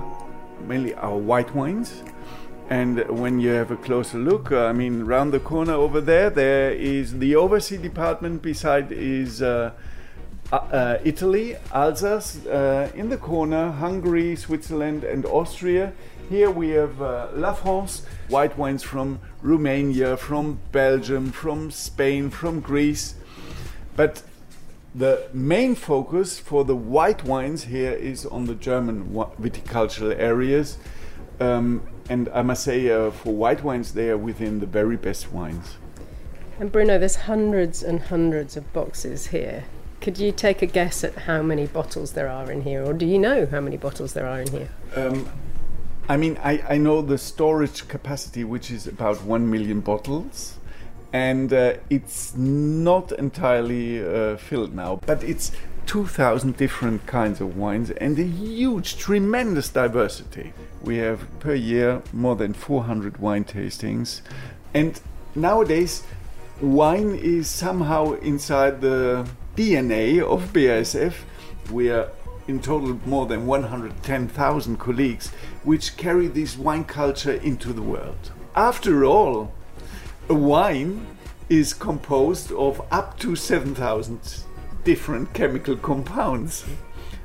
mainly 0.65 0.93
our 0.95 1.17
white 1.17 1.53
wines. 1.53 2.03
And 2.69 3.07
when 3.09 3.39
you 3.39 3.51
have 3.51 3.71
a 3.71 3.77
closer 3.77 4.17
look, 4.17 4.51
uh, 4.51 4.65
I 4.65 4.73
mean, 4.73 5.03
round 5.03 5.31
the 5.31 5.39
corner 5.39 5.73
over 5.73 6.01
there, 6.01 6.29
there 6.29 6.71
is 6.71 7.17
the 7.19 7.35
overseas 7.35 7.79
department. 7.79 8.41
Beside 8.41 8.91
is 8.91 9.41
uh, 9.41 9.71
uh, 10.51 10.55
uh, 10.55 10.97
Italy, 11.03 11.55
Alsace. 11.73 12.45
Uh, 12.45 12.89
in 12.93 13.09
the 13.09 13.17
corner, 13.17 13.71
Hungary, 13.71 14.35
Switzerland, 14.35 15.03
and 15.03 15.25
Austria. 15.25 15.93
Here 16.29 16.51
we 16.51 16.69
have 16.71 17.01
uh, 17.01 17.27
La 17.33 17.53
France, 17.53 18.03
white 18.27 18.57
wines 18.57 18.83
from 18.83 19.19
Romania, 19.41 20.17
from 20.17 20.59
Belgium, 20.73 21.31
from 21.31 21.71
Spain, 21.71 22.29
from 22.29 22.59
Greece. 22.59 23.15
But 23.95 24.23
the 24.97 25.29
main 25.31 25.75
focus 25.75 26.39
for 26.39 26.65
the 26.65 26.75
white 26.75 27.23
wines 27.23 27.65
here 27.65 27.91
is 27.91 28.25
on 28.25 28.45
the 28.45 28.55
German 28.55 29.13
viticultural 29.39 30.17
areas. 30.17 30.79
Um, 31.39 31.87
and 32.09 32.29
I 32.29 32.41
must 32.41 32.63
say, 32.63 32.89
uh, 32.89 33.11
for 33.11 33.33
white 33.35 33.63
wines, 33.63 33.93
they 33.93 34.09
are 34.09 34.17
within 34.17 34.59
the 34.59 34.65
very 34.65 34.97
best 34.97 35.31
wines. 35.31 35.77
And 36.59 36.71
Bruno, 36.71 36.97
there's 36.97 37.15
hundreds 37.15 37.83
and 37.83 38.01
hundreds 38.01 38.57
of 38.57 38.73
boxes 38.73 39.27
here. 39.27 39.65
Could 40.01 40.17
you 40.17 40.31
take 40.31 40.63
a 40.63 40.65
guess 40.65 41.03
at 41.03 41.13
how 41.13 41.43
many 41.43 41.67
bottles 41.67 42.13
there 42.13 42.29
are 42.29 42.51
in 42.51 42.63
here, 42.63 42.83
or 42.83 42.93
do 42.93 43.05
you 43.05 43.19
know 43.19 43.45
how 43.45 43.61
many 43.61 43.77
bottles 43.77 44.13
there 44.13 44.25
are 44.25 44.41
in 44.41 44.51
here? 44.51 44.69
Um, 44.95 45.29
I 46.09 46.17
mean, 46.17 46.39
I, 46.43 46.63
I 46.67 46.77
know 46.77 47.03
the 47.03 47.19
storage 47.19 47.87
capacity, 47.87 48.43
which 48.43 48.71
is 48.71 48.87
about 48.87 49.23
one 49.23 49.47
million 49.51 49.81
bottles 49.81 50.57
and 51.13 51.53
uh, 51.53 51.73
it's 51.89 52.35
not 52.35 53.11
entirely 53.13 54.05
uh, 54.05 54.37
filled 54.37 54.73
now, 54.73 54.99
but 55.05 55.23
it's 55.23 55.51
2,000 55.85 56.57
different 56.57 57.05
kinds 57.05 57.39
of 57.39 57.55
wines 57.55 57.91
and 57.91 58.19
a 58.19 58.23
huge, 58.23 58.97
tremendous 58.97 59.69
diversity. 59.69 60.53
We 60.81 60.97
have 60.97 61.27
per 61.39 61.53
year 61.55 62.01
more 62.11 62.35
than 62.35 62.53
400 62.53 63.17
wine 63.17 63.45
tastings, 63.45 64.21
and 64.73 64.99
nowadays, 65.33 66.03
wine 66.61 67.15
is 67.15 67.47
somehow 67.47 68.13
inside 68.13 68.81
the 68.81 69.27
DNA 69.55 70.21
of 70.21 70.51
BASF. 70.51 71.13
We 71.71 71.89
are 71.89 72.09
in 72.47 72.61
total 72.61 72.99
more 73.05 73.25
than 73.25 73.45
110,000 73.45 74.77
colleagues 74.77 75.29
which 75.63 75.97
carry 75.97 76.27
this 76.27 76.57
wine 76.57 76.85
culture 76.85 77.33
into 77.33 77.73
the 77.73 77.81
world. 77.81 78.31
After 78.55 79.05
all, 79.05 79.53
a 80.29 80.33
wine 80.33 81.07
is 81.49 81.73
composed 81.73 82.51
of 82.51 82.81
up 82.91 83.17
to 83.19 83.35
7,000 83.35 84.19
different 84.83 85.33
chemical 85.33 85.75
compounds. 85.77 86.65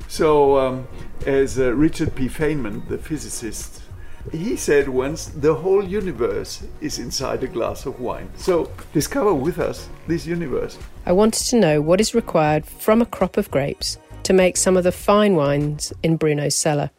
So, 0.09 0.59
um, 0.59 0.87
as 1.27 1.59
uh, 1.59 1.75
Richard 1.75 2.15
P. 2.15 2.29
Feynman, 2.29 2.87
the 2.89 2.99
physicist, 2.99 3.83
he 4.31 4.57
said 4.57 4.89
once, 4.89 5.27
the 5.27 5.55
whole 5.55 5.83
universe 5.83 6.63
is 6.81 7.01
inside 7.01 7.43
a 7.43 7.49
glass 7.49 7.87
of 7.87 7.99
wine. 7.99 8.31
So, 8.37 8.71
discover 8.93 9.35
with 9.35 9.59
us 9.59 9.89
this 10.07 10.25
universe. 10.25 10.79
I 11.05 11.13
wanted 11.13 11.45
to 11.47 11.59
know 11.59 11.81
what 11.81 12.01
is 12.01 12.15
required 12.15 12.65
from 12.67 13.03
a 13.03 13.07
crop 13.07 13.37
of 13.37 13.51
grapes 13.51 13.99
to 14.23 14.33
make 14.33 14.57
some 14.57 14.77
of 14.77 14.85
the 14.85 14.93
fine 14.93 15.35
wines 15.35 15.93
in 16.05 16.17
Bruno's 16.17 16.55
cellar. 16.55 16.91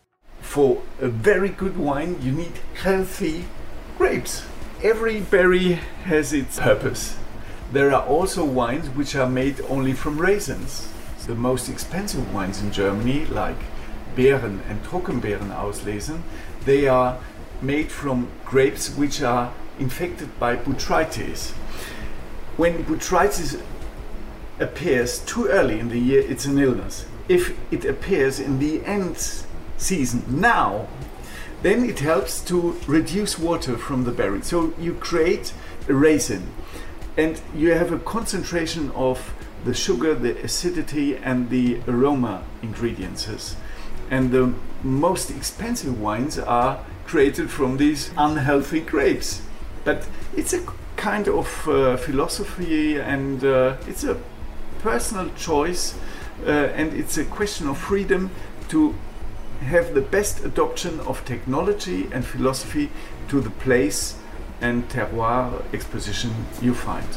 For 0.41 0.81
a 1.00 1.07
very 1.07 1.50
good 1.50 1.77
wine, 1.77 2.22
you 2.22 2.33
need 2.33 2.60
healthy 2.81 3.45
grapes 3.98 4.43
every 4.84 5.22
berry 5.22 5.80
has 6.04 6.34
its 6.34 6.60
purpose. 6.60 7.16
There 7.72 7.94
are 7.94 8.06
also 8.06 8.44
wines 8.44 8.90
which 8.90 9.16
are 9.16 9.30
made 9.30 9.62
only 9.70 9.94
from 9.94 10.20
raisins. 10.20 10.90
The 11.25 11.36
most 11.36 11.70
expensive 11.70 12.34
wines 12.34 12.62
in 12.62 12.74
Germany, 12.74 13.25
like 13.28 13.56
Beeren 14.13 14.60
and 14.68 14.84
Trockenbeeren 14.84 15.56
auslesen, 15.56 16.22
they 16.66 16.86
are 16.90 17.18
made 17.62 17.90
from 17.90 18.28
grapes 18.44 18.90
which 18.90 19.22
are 19.22 19.54
infected 19.80 20.38
by 20.38 20.58
botrytis. 20.58 21.52
When 22.58 22.84
botrytis 22.84 23.62
appears 24.60 25.20
too 25.20 25.48
early 25.48 25.80
in 25.80 25.88
the 25.88 26.00
year, 26.00 26.22
it's 26.30 26.44
an 26.44 26.60
illness. 26.60 27.06
If 27.30 27.58
it 27.72 27.86
appears 27.86 28.38
in 28.38 28.60
the 28.60 28.86
end 28.86 29.18
season 29.78 30.25
now, 30.28 30.88
then 31.63 31.89
it 31.89 32.00
helps 32.00 32.41
to 32.41 32.77
reduce 32.88 33.39
water 33.39 33.77
from 33.77 34.03
the 34.03 34.12
berry. 34.12 34.41
So 34.41 34.74
you 34.77 34.93
create 34.93 35.53
a 35.88 35.93
raisin 35.93 36.51
and 37.17 37.41
you 37.55 37.72
have 37.72 37.91
a 37.91 38.00
concentration 38.00 38.91
of 38.91 39.34
the 39.63 39.74
sugar, 39.74 40.13
the 40.13 40.38
acidity, 40.43 41.15
and 41.15 41.50
the 41.50 41.79
aroma 41.88 42.43
ingredients. 42.62 43.55
And 44.12 44.32
the 44.32 44.53
most 44.84 45.32
expensive 45.32 46.00
wines 46.01 46.38
are 46.38 46.84
created 47.05 47.50
from 47.50 47.77
these 47.77 48.12
unhealthy 48.17 48.82
grapes. 48.82 49.41
But 49.86 50.05
it's 50.36 50.53
a 50.53 50.65
kind 50.98 51.27
of 51.29 51.67
uh, 51.67 51.98
philosophy 51.98 53.00
and 53.00 53.43
uh, 53.43 53.77
it's 53.88 54.03
a 54.03 54.17
personal 54.79 55.29
choice 55.36 55.96
uh, 56.46 56.50
and 56.75 56.93
it's 56.93 57.17
a 57.17 57.25
question 57.25 57.67
of 57.70 57.77
freedom 57.77 58.32
to 58.70 58.93
have 59.63 59.93
the 59.93 60.01
best 60.01 60.43
adoption 60.43 61.00
of 61.01 61.24
technology 61.25 62.08
and 62.12 62.25
philosophy 62.25 62.89
to 63.29 63.41
the 63.41 63.50
place 63.50 64.15
and 64.62 64.88
terroir 64.89 65.63
exposition 65.74 66.32
you 66.62 66.74
find. 66.74 67.08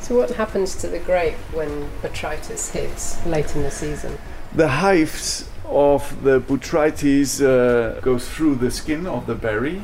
So, 0.00 0.16
what 0.16 0.30
happens 0.30 0.74
to 0.76 0.88
the 0.88 0.98
grape 0.98 1.36
when 1.52 1.88
botrytis 2.02 2.72
hits 2.72 3.24
late 3.26 3.54
in 3.54 3.62
the 3.62 3.70
season? 3.70 4.18
The 4.54 4.68
hives 4.68 5.48
of 5.66 6.22
the 6.24 6.40
botrytis 6.40 7.40
uh, 7.40 8.00
goes 8.00 8.28
through 8.28 8.56
the 8.56 8.70
skin 8.70 9.06
of 9.06 9.26
the 9.26 9.34
berry 9.34 9.82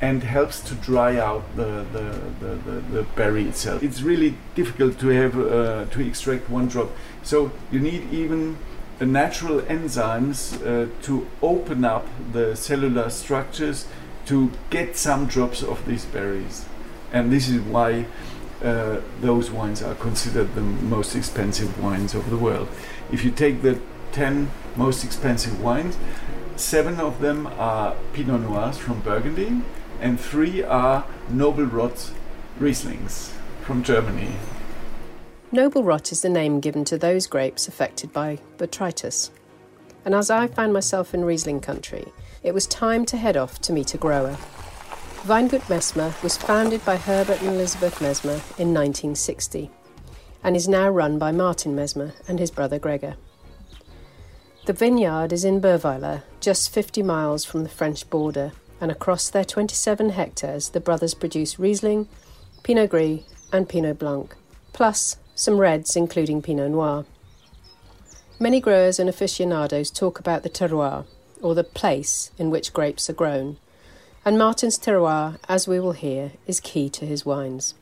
and 0.00 0.22
helps 0.22 0.60
to 0.60 0.74
dry 0.74 1.16
out 1.16 1.42
the, 1.56 1.86
the, 1.92 2.20
the, 2.40 2.54
the, 2.66 2.80
the 2.92 3.02
berry 3.16 3.48
itself. 3.48 3.82
It's 3.82 4.02
really 4.02 4.34
difficult 4.54 4.98
to 5.00 5.08
have 5.08 5.38
uh, 5.38 5.86
to 5.86 6.06
extract 6.06 6.50
one 6.50 6.68
drop. 6.68 6.90
So 7.22 7.50
you 7.72 7.80
need 7.80 8.12
even 8.12 8.58
natural 9.00 9.60
enzymes 9.62 10.54
uh, 10.62 10.88
to 11.02 11.26
open 11.42 11.84
up 11.84 12.06
the 12.32 12.54
cellular 12.54 13.10
structures 13.10 13.86
to 14.26 14.50
get 14.70 14.96
some 14.96 15.26
drops 15.26 15.62
of 15.62 15.84
these 15.86 16.04
berries. 16.04 16.64
And 17.12 17.32
this 17.32 17.48
is 17.48 17.60
why 17.60 18.06
uh, 18.62 19.00
those 19.20 19.50
wines 19.50 19.82
are 19.82 19.94
considered 19.94 20.54
the 20.54 20.60
most 20.60 21.14
expensive 21.14 21.82
wines 21.82 22.14
of 22.14 22.30
the 22.30 22.36
world. 22.36 22.68
If 23.12 23.24
you 23.24 23.30
take 23.30 23.62
the 23.62 23.78
10 24.12 24.50
most 24.76 25.04
expensive 25.04 25.60
wines, 25.60 25.98
seven 26.56 27.00
of 27.00 27.20
them 27.20 27.46
are 27.58 27.96
Pinot 28.12 28.42
Noirs 28.42 28.78
from 28.78 29.00
Burgundy, 29.00 29.62
and 30.00 30.18
three 30.18 30.62
are 30.62 31.04
Noble 31.28 31.64
Rot 31.64 32.10
Rieslings 32.60 33.32
from 33.62 33.82
Germany. 33.82 34.36
Noble 35.54 35.84
rot 35.84 36.10
is 36.10 36.20
the 36.20 36.28
name 36.28 36.58
given 36.58 36.84
to 36.86 36.98
those 36.98 37.28
grapes 37.28 37.68
affected 37.68 38.12
by 38.12 38.40
botrytis. 38.58 39.30
And 40.04 40.12
as 40.12 40.28
I 40.28 40.48
found 40.48 40.72
myself 40.72 41.14
in 41.14 41.24
Riesling 41.24 41.60
country, 41.60 42.12
it 42.42 42.52
was 42.52 42.66
time 42.66 43.06
to 43.06 43.16
head 43.16 43.36
off 43.36 43.60
to 43.60 43.72
meet 43.72 43.94
a 43.94 43.96
grower. 43.96 44.36
Weingut 45.28 45.70
Mesmer 45.70 46.12
was 46.24 46.36
founded 46.36 46.84
by 46.84 46.96
Herbert 46.96 47.40
and 47.40 47.50
Elizabeth 47.50 48.00
Mesmer 48.00 48.40
in 48.58 48.74
1960 48.74 49.70
and 50.42 50.56
is 50.56 50.66
now 50.66 50.90
run 50.90 51.20
by 51.20 51.30
Martin 51.30 51.76
Mesmer 51.76 52.14
and 52.26 52.40
his 52.40 52.50
brother 52.50 52.80
Gregor. 52.80 53.14
The 54.66 54.72
vineyard 54.72 55.32
is 55.32 55.44
in 55.44 55.60
Burrweiler, 55.60 56.24
just 56.40 56.70
50 56.70 57.04
miles 57.04 57.44
from 57.44 57.62
the 57.62 57.68
French 57.68 58.10
border, 58.10 58.50
and 58.80 58.90
across 58.90 59.30
their 59.30 59.44
27 59.44 60.10
hectares, 60.10 60.70
the 60.70 60.80
brothers 60.80 61.14
produce 61.14 61.60
Riesling, 61.60 62.08
Pinot 62.64 62.90
Gris, 62.90 63.20
and 63.52 63.68
Pinot 63.68 64.00
Blanc, 64.00 64.34
plus 64.72 65.16
some 65.34 65.58
reds, 65.58 65.96
including 65.96 66.42
Pinot 66.42 66.70
Noir. 66.70 67.04
Many 68.38 68.60
growers 68.60 68.98
and 68.98 69.08
aficionados 69.08 69.90
talk 69.90 70.18
about 70.18 70.42
the 70.42 70.50
terroir, 70.50 71.06
or 71.40 71.54
the 71.54 71.64
place 71.64 72.30
in 72.38 72.50
which 72.50 72.72
grapes 72.72 73.08
are 73.08 73.14
grown, 73.14 73.58
and 74.24 74.38
Martin's 74.38 74.78
terroir, 74.78 75.38
as 75.48 75.68
we 75.68 75.78
will 75.78 75.92
hear, 75.92 76.32
is 76.46 76.58
key 76.60 76.88
to 76.90 77.04
his 77.04 77.26
wines. 77.26 77.74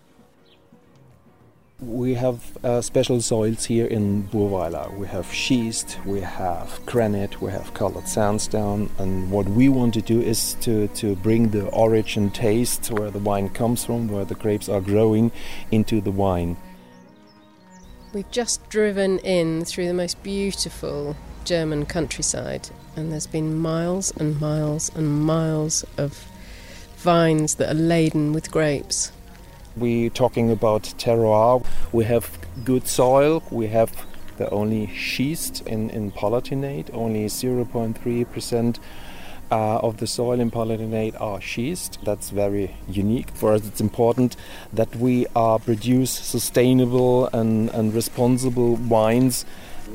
We 1.80 2.14
have 2.14 2.56
uh, 2.62 2.80
special 2.80 3.20
soils 3.20 3.64
here 3.64 3.86
in 3.86 4.28
Burrweiler. 4.28 4.96
We 4.96 5.08
have 5.08 5.32
schist, 5.32 5.98
we 6.06 6.20
have 6.20 6.80
granite, 6.86 7.40
we 7.42 7.50
have 7.50 7.74
colored 7.74 8.06
sandstone, 8.06 8.88
and 8.98 9.30
what 9.32 9.48
we 9.48 9.68
want 9.68 9.94
to 9.94 10.02
do 10.02 10.20
is 10.20 10.54
to, 10.60 10.86
to 10.88 11.16
bring 11.16 11.48
the 11.48 11.66
origin 11.70 12.30
taste, 12.30 12.90
where 12.92 13.10
the 13.10 13.18
wine 13.18 13.48
comes 13.48 13.84
from, 13.84 14.08
where 14.08 14.24
the 14.24 14.36
grapes 14.36 14.68
are 14.68 14.80
growing, 14.80 15.32
into 15.72 16.00
the 16.00 16.12
wine. 16.12 16.56
We've 18.12 18.30
just 18.30 18.68
driven 18.68 19.20
in 19.20 19.64
through 19.64 19.86
the 19.86 19.94
most 19.94 20.22
beautiful 20.22 21.16
German 21.46 21.86
countryside, 21.86 22.68
and 22.94 23.10
there's 23.10 23.26
been 23.26 23.56
miles 23.56 24.12
and 24.14 24.38
miles 24.38 24.90
and 24.94 25.22
miles 25.22 25.82
of 25.96 26.26
vines 26.98 27.54
that 27.54 27.70
are 27.70 27.74
laden 27.74 28.34
with 28.34 28.50
grapes. 28.50 29.12
We're 29.78 30.10
talking 30.10 30.50
about 30.50 30.82
terroir. 30.98 31.64
We 31.90 32.04
have 32.04 32.38
good 32.64 32.86
soil. 32.86 33.42
We 33.50 33.68
have 33.68 34.04
the 34.36 34.50
only 34.50 34.88
schist 34.94 35.62
in, 35.66 35.88
in 35.88 36.12
Palatinate, 36.12 36.90
only 36.92 37.24
0.3% 37.24 38.78
uh, 39.52 39.78
of 39.80 39.98
the 39.98 40.06
soil 40.06 40.40
in 40.40 40.50
Palatinate 40.50 41.20
are 41.20 41.40
schist. 41.40 41.98
That's 42.04 42.30
very 42.30 42.74
unique. 42.88 43.30
For 43.34 43.52
us, 43.52 43.66
it's 43.66 43.80
important 43.80 44.34
that 44.72 44.96
we 44.96 45.26
uh, 45.36 45.58
produce 45.58 46.10
sustainable 46.10 47.26
and, 47.28 47.68
and 47.70 47.94
responsible 47.94 48.76
wines 48.76 49.44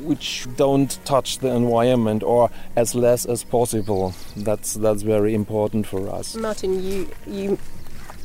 which 0.03 0.47
don't 0.55 0.99
touch 1.05 1.39
the 1.39 1.47
environment 1.47 2.21
or 2.21 2.51
as 2.75 2.93
less 2.93 3.25
as 3.25 3.43
possible. 3.43 4.13
That's 4.35 4.75
that's 4.75 5.01
very 5.01 5.33
important 5.33 5.87
for 5.87 6.07
us. 6.07 6.35
Martin, 6.35 6.83
you 6.83 7.09
you 7.25 7.57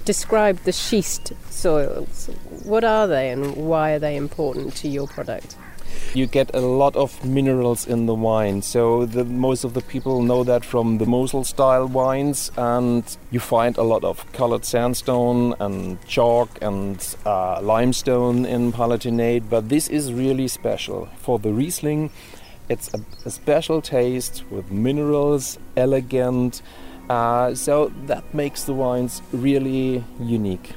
described 0.04 0.64
the 0.64 0.72
schist 0.72 1.32
soils. 1.50 2.28
What 2.64 2.84
are 2.84 3.06
they 3.06 3.30
and 3.30 3.56
why 3.56 3.92
are 3.92 3.98
they 3.98 4.16
important 4.16 4.76
to 4.76 4.88
your 4.88 5.06
product? 5.06 5.56
You 6.14 6.26
get 6.26 6.54
a 6.54 6.61
lot 6.61 6.94
of 6.96 7.25
minerals 7.25 7.87
in 7.87 8.06
the 8.06 8.14
wine. 8.14 8.62
So 8.62 9.06
the, 9.06 9.25
most 9.25 9.64
of 9.64 9.72
the 9.72 9.80
people 9.80 10.22
know 10.22 10.44
that 10.44 10.64
from 10.64 10.99
the 10.99 11.06
Mosel 11.06 11.44
style 11.44 11.87
wines, 11.87 12.52
and 12.56 13.04
you 13.30 13.40
find 13.40 13.78
a 13.78 13.82
lot 13.82 14.04
of 14.04 14.30
colored 14.32 14.64
sandstone 14.64 15.54
and 15.58 15.99
chalk 16.06 16.50
and 16.61 17.16
uh, 17.25 17.61
limestone 17.62 18.44
in 18.44 18.72
Palatinate. 18.72 19.49
But 19.49 19.68
this 19.68 19.88
is 19.88 20.12
really 20.12 20.49
special 20.49 21.08
for 21.16 21.38
the 21.38 21.52
Riesling. 21.52 22.11
It's 22.68 22.92
a, 22.94 23.00
a 23.25 23.30
special 23.30 23.80
taste 23.80 24.44
with 24.50 24.70
minerals, 24.70 25.58
elegant. 25.76 26.62
Uh, 27.08 27.54
so 27.54 27.92
that 28.06 28.22
makes 28.34 28.64
the 28.64 28.72
wines 28.72 29.22
really 29.32 30.04
unique. 30.20 30.72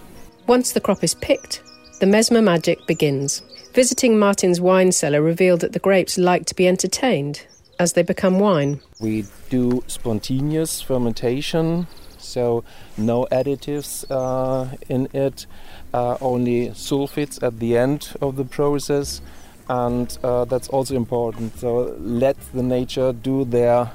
Once 0.47 0.71
the 0.73 0.81
crop 0.81 1.03
is 1.03 1.15
picked, 1.15 1.61
the 1.99 2.05
mesmer 2.05 2.41
magic 2.41 2.85
begins. 2.87 3.41
Visiting 3.75 4.17
Martin's 4.17 4.61
wine 4.61 4.93
cellar 4.93 5.21
revealed 5.21 5.59
that 5.59 5.73
the 5.73 5.79
grapes 5.79 6.17
like 6.17 6.45
to 6.45 6.55
be 6.55 6.65
entertained 6.65 7.45
as 7.77 7.91
they 7.91 8.03
become 8.03 8.39
wine. 8.39 8.79
We 9.01 9.25
do 9.49 9.83
spontaneous 9.87 10.79
fermentation, 10.79 11.87
so 12.17 12.63
no 12.97 13.27
additives 13.33 14.05
uh, 14.09 14.73
in 14.87 15.09
it, 15.13 15.45
uh, 15.93 16.17
only 16.21 16.69
sulfites 16.69 17.43
at 17.43 17.59
the 17.59 17.77
end 17.77 18.15
of 18.21 18.37
the 18.37 18.45
process, 18.45 19.19
and 19.67 20.17
uh, 20.23 20.45
that's 20.45 20.69
also 20.69 20.95
important. 20.95 21.59
So 21.59 21.97
let 21.99 22.37
the 22.53 22.63
nature 22.63 23.11
do 23.11 23.43
their 23.43 23.91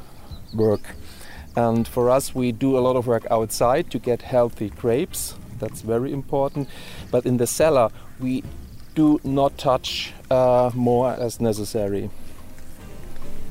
work. 0.52 0.94
And 1.56 1.88
for 1.88 2.10
us, 2.10 2.34
we 2.34 2.52
do 2.52 2.76
a 2.76 2.80
lot 2.80 2.96
of 2.96 3.06
work 3.06 3.26
outside 3.30 3.90
to 3.92 3.99
get 3.99 4.20
healthy 4.20 4.68
grapes. 4.68 5.37
That's 5.58 5.80
very 5.80 6.12
important. 6.12 6.68
But 7.10 7.25
in 7.25 7.38
the 7.38 7.46
cellar, 7.46 7.88
we 8.18 8.44
do 8.94 9.20
not 9.25 9.59
touch 9.59 10.12
uh, 10.30 10.70
more 10.75 11.12
as 11.12 11.40
necessary. 11.40 12.11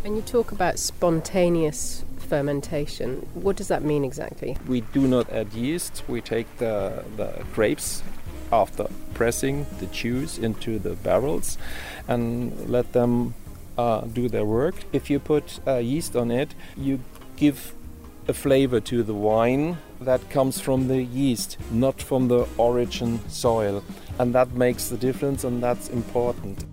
When 0.02 0.16
you 0.16 0.22
talk 0.22 0.52
about 0.52 0.80
spontaneous 0.80 2.04
fermentation. 2.30 3.28
What 3.34 3.56
does 3.58 3.68
that 3.68 3.84
mean 3.84 4.06
exactly? 4.06 4.56
We 4.68 4.82
do 4.82 5.08
not 5.08 5.30
add 5.32 5.52
yeast. 5.54 6.04
We 6.08 6.22
take 6.22 6.48
the, 6.58 7.04
the 7.18 7.44
grapes 7.54 8.04
after 8.52 8.88
pressing 9.14 9.66
the 9.80 9.88
juice 9.88 10.38
into 10.38 10.80
the 10.80 10.92
barrels 10.92 11.58
and 12.08 12.70
let 12.70 12.94
them 12.94 13.34
uh, 13.78 14.02
do 14.02 14.30
their 14.30 14.46
work. 14.46 14.76
If 14.94 15.10
you 15.10 15.20
put 15.20 15.60
uh, 15.68 15.78
yeast 15.78 16.16
on 16.16 16.32
it, 16.32 16.54
you 16.78 17.00
give 17.36 17.74
a 18.28 18.34
flavor 18.34 18.80
to 18.80 19.02
the 19.02 19.14
wine 19.14 19.78
that 20.02 20.30
comes 20.30 20.62
from 20.62 20.88
the 20.88 21.02
yeast, 21.02 21.58
not 21.72 22.02
from 22.02 22.28
the 22.28 22.48
origin 22.58 23.20
soil. 23.28 23.84
And 24.20 24.36
that 24.36 24.52
makes 24.52 24.90
the 24.90 24.98
difference, 24.98 25.44
and 25.44 25.64
that's 25.64 25.90
important. 25.90 26.66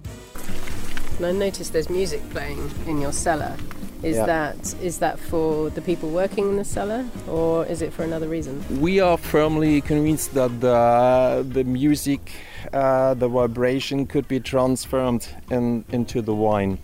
And 1.16 1.26
I 1.26 1.32
noticed 1.32 1.72
there's 1.72 1.88
music 1.88 2.20
playing 2.30 2.70
in 2.86 3.00
your 3.00 3.12
cellar. 3.12 3.56
Is 4.02 4.16
yeah. 4.16 4.26
that 4.26 4.74
is 4.82 4.98
that 4.98 5.18
for 5.18 5.70
the 5.70 5.80
people 5.80 6.10
working 6.10 6.50
in 6.50 6.56
the 6.56 6.64
cellar, 6.64 7.06
or 7.26 7.64
is 7.66 7.80
it 7.80 7.92
for 7.92 8.02
another 8.02 8.28
reason? 8.28 8.62
We 8.80 9.00
are 9.00 9.16
firmly 9.16 9.80
convinced 9.80 10.34
that 10.34 10.60
the 10.60 11.46
the 11.48 11.64
music, 11.64 12.30
uh, 12.74 13.14
the 13.14 13.28
vibration, 13.28 14.06
could 14.06 14.28
be 14.28 14.38
transformed 14.38 15.26
in, 15.50 15.84
into 15.90 16.20
the 16.20 16.34
wine 16.34 16.78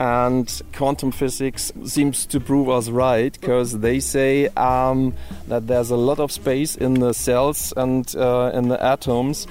and 0.00 0.62
quantum 0.72 1.10
physics 1.10 1.72
seems 1.84 2.26
to 2.26 2.38
prove 2.38 2.68
us 2.68 2.88
right 2.88 3.32
because 3.40 3.80
they 3.80 3.98
say 3.98 4.46
um, 4.48 5.14
that 5.48 5.66
there's 5.66 5.90
a 5.90 5.96
lot 5.96 6.20
of 6.20 6.30
space 6.30 6.76
in 6.76 6.94
the 6.94 7.12
cells 7.12 7.72
and 7.76 8.14
uh, 8.16 8.50
in 8.54 8.68
the 8.68 8.82
atoms 8.82 9.46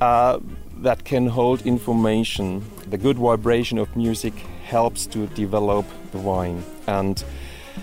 uh, 0.00 0.38
that 0.78 1.04
can 1.04 1.26
hold 1.26 1.64
information. 1.66 2.62
The 2.90 2.98
good 2.98 3.16
vibration 3.16 3.78
of 3.78 3.94
music 3.96 4.34
helps 4.64 5.06
to 5.06 5.26
develop 5.28 5.86
the 6.12 6.18
wine, 6.18 6.62
and 6.86 7.22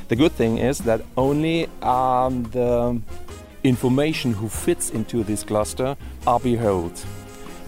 the 0.10 0.16
good 0.16 0.34
thing 0.34 0.58
is 0.60 0.80
that 0.80 1.02
only 1.18 1.68
um, 1.82 2.44
the 2.52 3.02
information 3.64 4.34
who 4.34 4.50
fits 4.50 4.90
into 4.90 5.24
this 5.24 5.44
cluster 5.44 5.96
are 6.28 6.40
beheld. 6.40 7.04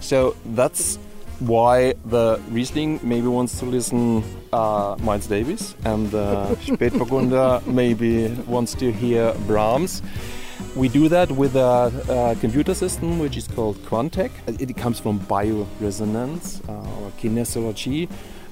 So 0.00 0.36
that's 0.44 0.98
why 1.40 1.94
the 2.06 2.40
Riesling 2.50 3.00
maybe 3.02 3.26
wants 3.26 3.58
to 3.60 3.66
listen 3.66 4.24
uh, 4.52 4.96
Miles 5.00 5.26
Davis 5.26 5.74
and 5.84 6.10
the 6.10 6.56
Spätburgunder 6.64 7.66
maybe 7.66 8.28
wants 8.46 8.74
to 8.74 8.90
hear 8.90 9.34
Brahms. 9.46 10.02
We 10.74 10.88
do 10.88 11.08
that 11.08 11.30
with 11.30 11.56
a, 11.56 11.92
a, 12.08 12.40
computer 12.40 12.74
system 12.74 13.18
which 13.18 13.36
is 13.36 13.48
called 13.48 13.76
Quantec. 13.84 14.30
It 14.46 14.76
comes 14.76 14.98
from 14.98 15.20
bioresonance 15.20 16.66
uh, 16.68 17.02
or 17.02 17.10
kinesiology, 17.18 18.08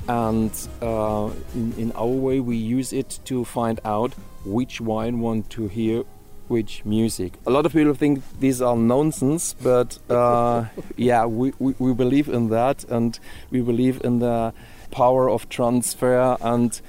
and 0.08 0.50
uh, 0.82 1.30
in, 1.54 1.72
in, 1.78 1.92
our 1.92 2.06
way 2.06 2.40
we 2.40 2.56
use 2.56 2.92
it 2.92 3.18
to 3.26 3.44
find 3.44 3.80
out 3.84 4.14
which 4.44 4.80
wine 4.80 5.20
want 5.20 5.48
to 5.50 5.68
hear 5.68 6.04
which 6.48 6.84
music. 6.84 7.34
A 7.46 7.50
lot 7.50 7.66
of 7.66 7.72
people 7.72 7.94
think 7.94 8.22
these 8.38 8.60
are 8.60 8.76
nonsense, 8.76 9.54
but 9.62 9.98
uh, 10.10 10.66
yeah, 10.96 11.26
we, 11.26 11.52
we, 11.58 11.74
we, 11.78 11.94
believe 11.94 12.28
in 12.28 12.48
that 12.50 12.84
and 12.84 13.18
we 13.50 13.60
believe 13.60 14.00
in 14.04 14.18
the 14.18 14.52
power 14.90 15.30
of 15.30 15.48
transfer. 15.48 16.36
And 16.40 16.80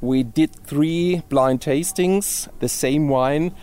we 0.00 0.22
did 0.22 0.54
three 0.54 1.22
blind 1.28 1.60
tastings, 1.60 2.48
the 2.60 2.68
same 2.68 3.08
wine 3.08 3.54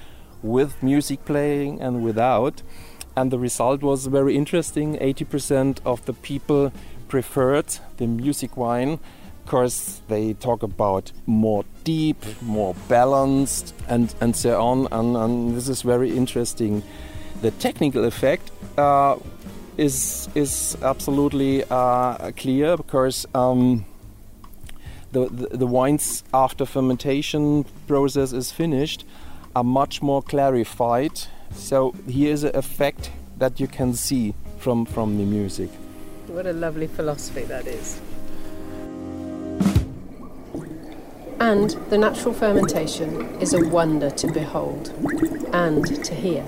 with 0.44 0.82
music 0.84 1.26
playing 1.26 1.82
and 1.82 2.04
without. 2.04 2.62
And 3.16 3.32
the 3.32 3.40
result 3.40 3.82
was 3.82 4.06
very 4.06 4.36
interesting 4.36 4.96
80% 4.98 5.80
of 5.86 6.06
the 6.06 6.14
people 6.14 6.72
preferred 7.08 7.80
the 7.98 8.06
music 8.06 8.58
wine 8.58 9.00
course, 9.48 10.02
they 10.08 10.34
talk 10.34 10.64
about 10.64 11.12
more 11.26 11.64
deep, 11.84 12.24
more 12.42 12.76
balanced, 12.88 13.74
and, 13.88 14.14
and 14.22 14.36
so 14.36 14.62
on. 14.62 14.88
And, 14.92 15.16
and 15.18 15.56
this 15.56 15.70
is 15.70 15.82
very 15.82 16.16
interesting. 16.16 16.84
The 17.42 17.52
technical 17.52 18.04
effect 18.06 18.52
uh, 18.78 19.18
is 19.78 20.28
is 20.34 20.78
absolutely 20.82 21.64
uh, 21.70 22.32
clear 22.32 22.78
because 22.78 23.28
um, 23.36 23.86
the, 25.12 25.30
the, 25.30 25.58
the 25.58 25.68
wines 25.68 26.24
after 26.34 26.66
fermentation 26.66 27.66
process 27.88 28.34
is 28.34 28.52
finished 28.52 29.06
are 29.56 29.64
much 29.64 30.02
more 30.02 30.22
clarified. 30.22 31.22
So 31.54 31.94
here 32.08 32.34
is 32.34 32.44
an 32.44 32.56
effect 32.56 33.12
that 33.38 33.60
you 33.60 33.68
can 33.68 33.94
see 33.94 34.34
from 34.58 34.86
from 34.86 35.18
the 35.18 35.26
music. 35.26 35.70
What 36.28 36.46
a 36.46 36.54
lovely 36.54 36.88
philosophy 36.88 37.44
that 37.44 37.68
is. 37.68 38.02
And 41.40 41.70
the 41.92 42.00
natural 42.00 42.34
fermentation 42.34 43.40
is 43.40 43.54
a 43.54 43.64
wonder 43.68 44.10
to 44.10 44.28
behold 44.32 44.92
and 45.54 45.86
to 46.04 46.16
hear. 46.16 46.44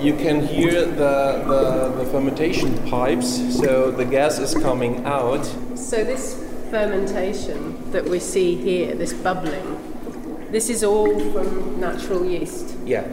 You 0.00 0.14
can 0.14 0.46
hear 0.46 0.84
the, 0.86 1.42
the, 1.48 2.04
the, 2.04 2.10
fermentation 2.12 2.78
pipes, 2.88 3.58
so 3.58 3.90
the 3.90 4.04
gas 4.04 4.38
is 4.38 4.54
coming 4.54 5.04
out. 5.04 5.44
So, 5.74 6.04
this 6.04 6.40
fermentation 6.70 7.90
that 7.90 8.04
we 8.04 8.20
see 8.20 8.54
here, 8.54 8.94
this 8.94 9.12
bubbling, 9.12 10.46
this 10.52 10.70
is 10.70 10.84
all 10.84 11.18
from 11.32 11.80
natural 11.80 12.24
yeast? 12.24 12.76
Yeah, 12.84 13.08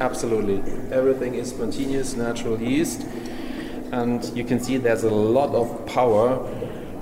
absolutely. 0.00 0.62
Everything 0.90 1.34
is 1.34 1.50
spontaneous 1.50 2.16
natural 2.16 2.58
yeast, 2.58 3.06
and 3.92 4.24
you 4.34 4.44
can 4.44 4.60
see 4.60 4.78
there's 4.78 5.04
a 5.04 5.14
lot 5.14 5.54
of 5.54 5.84
power 5.84 6.48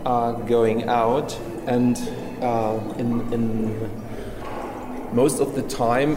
uh, 0.05 0.33
going 0.33 0.89
out 0.89 1.39
and 1.67 1.97
uh, 2.41 2.79
in, 2.99 3.33
in 3.33 3.91
most 5.15 5.41
of 5.41 5.55
the 5.55 5.63
time 5.63 6.17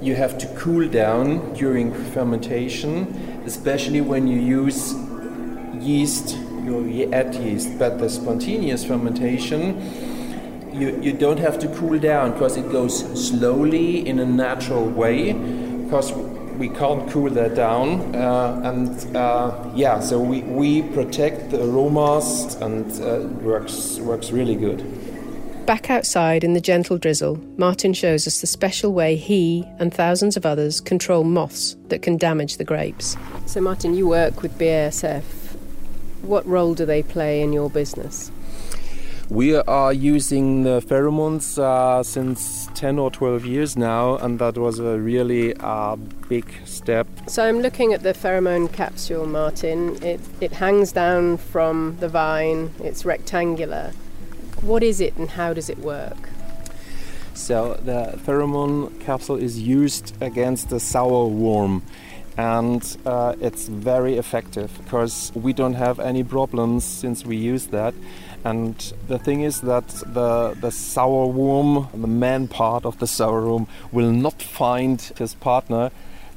you 0.00 0.14
have 0.14 0.38
to 0.38 0.46
cool 0.56 0.88
down 0.88 1.52
during 1.54 1.92
fermentation, 2.12 3.42
especially 3.46 4.00
when 4.00 4.28
you 4.28 4.38
use 4.38 4.94
yeast, 5.80 6.36
you 6.64 7.08
add 7.12 7.34
yeast. 7.34 7.78
But 7.78 7.98
the 7.98 8.08
spontaneous 8.08 8.84
fermentation, 8.84 10.72
you, 10.72 11.00
you 11.00 11.12
don't 11.12 11.38
have 11.38 11.58
to 11.60 11.68
cool 11.74 11.98
down 11.98 12.32
because 12.32 12.56
it 12.56 12.70
goes 12.70 13.28
slowly 13.28 14.06
in 14.06 14.18
a 14.20 14.26
natural 14.26 14.88
way 14.88 15.32
because 15.88 16.12
we 16.58 16.68
can't 16.68 17.08
cool 17.10 17.30
that 17.30 17.54
down. 17.54 18.14
Uh, 18.14 18.60
and 18.64 19.16
uh, 19.16 19.70
yeah, 19.74 20.00
so 20.00 20.20
we, 20.20 20.42
we 20.42 20.82
protect 20.82 21.50
the 21.50 21.62
aromas 21.62 22.54
and 22.56 22.90
uh, 23.02 23.26
works 23.42 23.98
works 24.00 24.30
really 24.30 24.56
good. 24.56 24.84
Back 25.66 25.90
outside 25.90 26.44
in 26.44 26.54
the 26.54 26.62
gentle 26.62 26.96
drizzle, 26.96 27.36
Martin 27.58 27.92
shows 27.92 28.26
us 28.26 28.40
the 28.40 28.46
special 28.46 28.94
way 28.94 29.16
he 29.16 29.64
and 29.78 29.92
thousands 29.92 30.36
of 30.36 30.46
others 30.46 30.80
control 30.80 31.24
moths 31.24 31.76
that 31.88 32.00
can 32.00 32.16
damage 32.16 32.56
the 32.56 32.64
grapes. 32.64 33.16
So, 33.44 33.60
Martin, 33.60 33.92
you 33.92 34.08
work 34.08 34.40
with 34.40 34.56
BASF. 34.58 35.24
What 36.22 36.46
role 36.46 36.74
do 36.74 36.86
they 36.86 37.02
play 37.02 37.42
in 37.42 37.52
your 37.52 37.68
business? 37.68 38.30
We 39.30 39.54
are 39.56 39.92
using 39.92 40.62
the 40.62 40.80
pheromones 40.80 41.58
uh, 41.58 42.02
since 42.02 42.70
10 42.74 42.98
or 42.98 43.10
12 43.10 43.44
years 43.44 43.76
now, 43.76 44.16
and 44.16 44.38
that 44.38 44.56
was 44.56 44.78
a 44.78 44.98
really 44.98 45.52
uh, 45.60 45.96
big 46.30 46.50
step. 46.64 47.06
So 47.26 47.44
I'm 47.44 47.60
looking 47.60 47.92
at 47.92 48.02
the 48.02 48.14
pheromone 48.14 48.72
capsule, 48.72 49.26
Martin. 49.26 50.02
It, 50.02 50.20
it 50.40 50.52
hangs 50.52 50.92
down 50.92 51.36
from 51.36 51.98
the 52.00 52.08
vine, 52.08 52.72
it's 52.82 53.04
rectangular. 53.04 53.92
What 54.62 54.82
is 54.82 54.98
it 54.98 55.14
and 55.18 55.28
how 55.28 55.52
does 55.52 55.68
it 55.68 55.78
work? 55.78 56.30
So 57.34 57.74
the 57.84 58.18
pheromone 58.24 58.98
capsule 58.98 59.36
is 59.36 59.60
used 59.60 60.14
against 60.22 60.70
the 60.70 60.80
sour 60.80 61.26
worm 61.26 61.82
and 62.38 62.96
uh, 63.04 63.34
it's 63.40 63.68
very 63.68 64.16
effective 64.16 64.70
because 64.84 65.32
we 65.34 65.52
don't 65.52 65.74
have 65.74 66.00
any 66.00 66.22
problems 66.22 66.84
since 66.84 67.26
we 67.26 67.36
use 67.36 67.66
that 67.66 67.92
and 68.44 68.74
the 69.08 69.18
thing 69.18 69.42
is 69.42 69.60
that 69.62 69.88
the, 69.88 70.56
the 70.60 70.70
sour 70.70 71.26
worm, 71.26 71.88
the 71.92 72.06
man 72.06 72.48
part 72.48 72.84
of 72.84 72.98
the 72.98 73.06
sour 73.06 73.46
worm, 73.46 73.66
will 73.92 74.10
not 74.12 74.40
find 74.42 75.00
his 75.18 75.34
partner. 75.34 75.90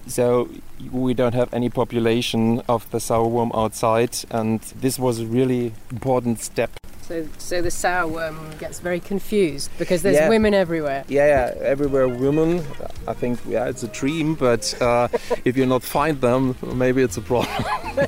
So 0.08 0.50
we 0.92 1.14
don't 1.14 1.34
have 1.36 1.54
any 1.54 1.70
population 1.70 2.62
of 2.68 2.90
the 2.92 3.00
sour 3.00 3.28
worm 3.28 3.52
outside, 3.54 4.18
and 4.32 4.60
this 4.82 4.98
was 4.98 5.20
a 5.20 5.26
really 5.26 5.74
important 5.92 6.40
step. 6.40 6.72
So, 7.04 7.28
so 7.38 7.62
the 7.62 7.70
sour 7.72 8.08
worm 8.08 8.38
gets 8.58 8.80
very 8.80 9.00
confused 9.00 9.70
because 9.78 10.02
there's 10.02 10.16
Yeah. 10.16 10.30
women 10.30 10.54
everywhere. 10.54 11.04
Yeah, 11.08 11.28
yeah, 11.54 11.64
everywhere 11.64 12.08
women. 12.08 12.64
I 13.08 13.14
think 13.14 13.40
yeah, 13.48 13.68
it's 13.68 13.84
a 13.84 13.90
dream, 13.90 14.36
but 14.36 14.74
uh, 14.82 15.08
if 15.46 15.56
you 15.58 15.66
not 15.66 15.84
find 15.84 16.20
them, 16.22 16.56
maybe 16.74 17.02
it's 17.04 17.18
a 17.18 17.22
problem. 17.22 18.08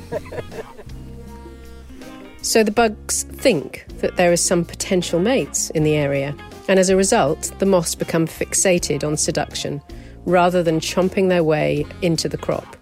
So 2.44 2.62
the 2.62 2.70
bugs 2.70 3.22
think 3.22 3.86
that 4.00 4.16
there 4.16 4.30
are 4.30 4.36
some 4.36 4.66
potential 4.66 5.18
mates 5.18 5.70
in 5.70 5.82
the 5.82 5.94
area, 5.94 6.36
and 6.68 6.78
as 6.78 6.90
a 6.90 6.96
result, 6.96 7.50
the 7.58 7.64
moths 7.64 7.94
become 7.94 8.26
fixated 8.26 9.02
on 9.02 9.16
seduction 9.16 9.80
rather 10.26 10.62
than 10.62 10.78
chomping 10.78 11.30
their 11.30 11.42
way 11.42 11.86
into 12.02 12.28
the 12.28 12.36
crop. 12.36 12.76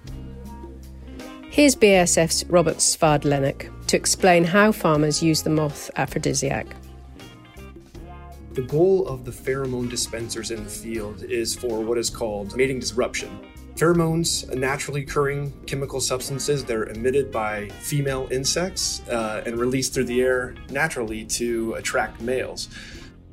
Here's 1.49 1.77
BASF's 1.77 2.45
Robert 2.47 2.79
Svardlenek 2.79 3.71
to 3.87 3.97
explain 3.97 4.43
how 4.43 4.73
farmers 4.73 5.23
use 5.23 5.43
the 5.45 5.51
moth 5.51 5.93
aphrodisiac. 5.95 6.67
The 8.55 8.63
goal 8.63 9.07
of 9.07 9.25
the 9.25 9.31
pheromone 9.31 9.89
dispensers 9.89 10.51
in 10.51 10.65
the 10.65 10.71
field 10.71 11.23
is 11.23 11.55
for 11.55 11.83
what 11.83 11.99
is 11.99 12.11
called 12.11 12.57
mating 12.57 12.81
disruption. 12.81 13.39
Pheromones, 13.77 14.51
are 14.53 14.57
naturally 14.57 15.03
occurring 15.03 15.53
chemical 15.67 16.01
substances 16.01 16.65
that 16.65 16.77
are 16.77 16.87
emitted 16.91 17.33
by 17.33 17.69
female 17.81 18.29
insects 18.31 19.01
uh, 19.09 19.43
and 19.47 19.59
released 19.59 19.95
through 19.95 20.05
the 20.05 20.21
air 20.21 20.55
naturally 20.71 21.25
to 21.25 21.75
attract 21.75 22.21
males. 22.21 22.69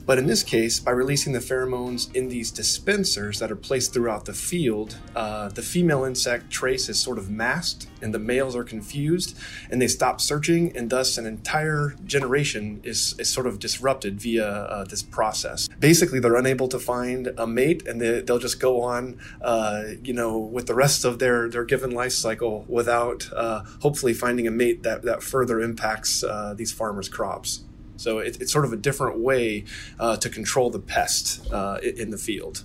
But 0.05 0.17
in 0.17 0.25
this 0.25 0.41
case, 0.41 0.79
by 0.79 0.91
releasing 0.91 1.33
the 1.33 1.39
pheromones 1.39 2.13
in 2.15 2.29
these 2.29 2.49
dispensers 2.49 3.37
that 3.39 3.51
are 3.51 3.55
placed 3.55 3.93
throughout 3.93 4.25
the 4.25 4.33
field, 4.33 4.97
uh, 5.15 5.49
the 5.49 5.61
female 5.61 6.03
insect 6.03 6.49
trace 6.49 6.89
is 6.89 6.99
sort 6.99 7.17
of 7.17 7.29
masked 7.29 7.87
and 8.01 8.13
the 8.13 8.19
males 8.19 8.55
are 8.55 8.63
confused 8.63 9.37
and 9.69 9.81
they 9.81 9.87
stop 9.87 10.19
searching, 10.19 10.75
and 10.75 10.89
thus 10.89 11.17
an 11.17 11.25
entire 11.25 11.95
generation 12.05 12.81
is, 12.83 13.15
is 13.19 13.29
sort 13.29 13.45
of 13.45 13.59
disrupted 13.59 14.19
via 14.19 14.47
uh, 14.47 14.83
this 14.85 15.03
process. 15.03 15.67
Basically, 15.79 16.19
they're 16.19 16.35
unable 16.35 16.67
to 16.69 16.79
find 16.79 17.27
a 17.37 17.45
mate 17.45 17.85
and 17.87 18.01
they, 18.01 18.21
they'll 18.21 18.39
just 18.39 18.59
go 18.59 18.81
on, 18.81 19.19
uh, 19.41 19.83
you 20.03 20.13
know, 20.13 20.37
with 20.37 20.65
the 20.67 20.75
rest 20.75 21.05
of 21.05 21.19
their, 21.19 21.49
their 21.49 21.65
given 21.65 21.91
life 21.91 22.13
cycle 22.13 22.65
without 22.67 23.29
uh, 23.35 23.63
hopefully 23.81 24.13
finding 24.13 24.47
a 24.47 24.51
mate 24.51 24.83
that, 24.83 25.03
that 25.03 25.21
further 25.21 25.59
impacts 25.59 26.23
uh, 26.23 26.53
these 26.55 26.71
farmers' 26.71 27.09
crops. 27.09 27.63
So 27.99 28.19
it, 28.19 28.41
it's 28.41 28.51
sort 28.51 28.63
of 28.65 28.71
a 28.71 28.77
different 28.77 29.19
way 29.19 29.65
uh, 29.99 30.15
to 30.17 30.29
control 30.29 30.69
the 30.69 30.79
pest 30.79 31.51
uh, 31.51 31.79
in 31.83 32.11
the 32.11 32.17
field. 32.17 32.63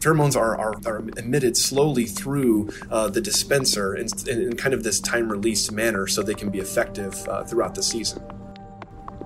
Pheromones 0.00 0.36
are, 0.36 0.56
are, 0.58 0.74
are 0.86 1.04
emitted 1.18 1.56
slowly 1.56 2.04
through 2.04 2.70
uh, 2.90 3.08
the 3.08 3.20
dispenser 3.20 3.94
in, 3.94 4.06
in, 4.28 4.42
in 4.42 4.56
kind 4.56 4.74
of 4.74 4.82
this 4.82 5.00
time 5.00 5.30
release 5.30 5.70
manner 5.70 6.06
so 6.06 6.22
they 6.22 6.34
can 6.34 6.50
be 6.50 6.58
effective 6.58 7.14
uh, 7.28 7.44
throughout 7.44 7.74
the 7.74 7.82
season. 7.82 8.22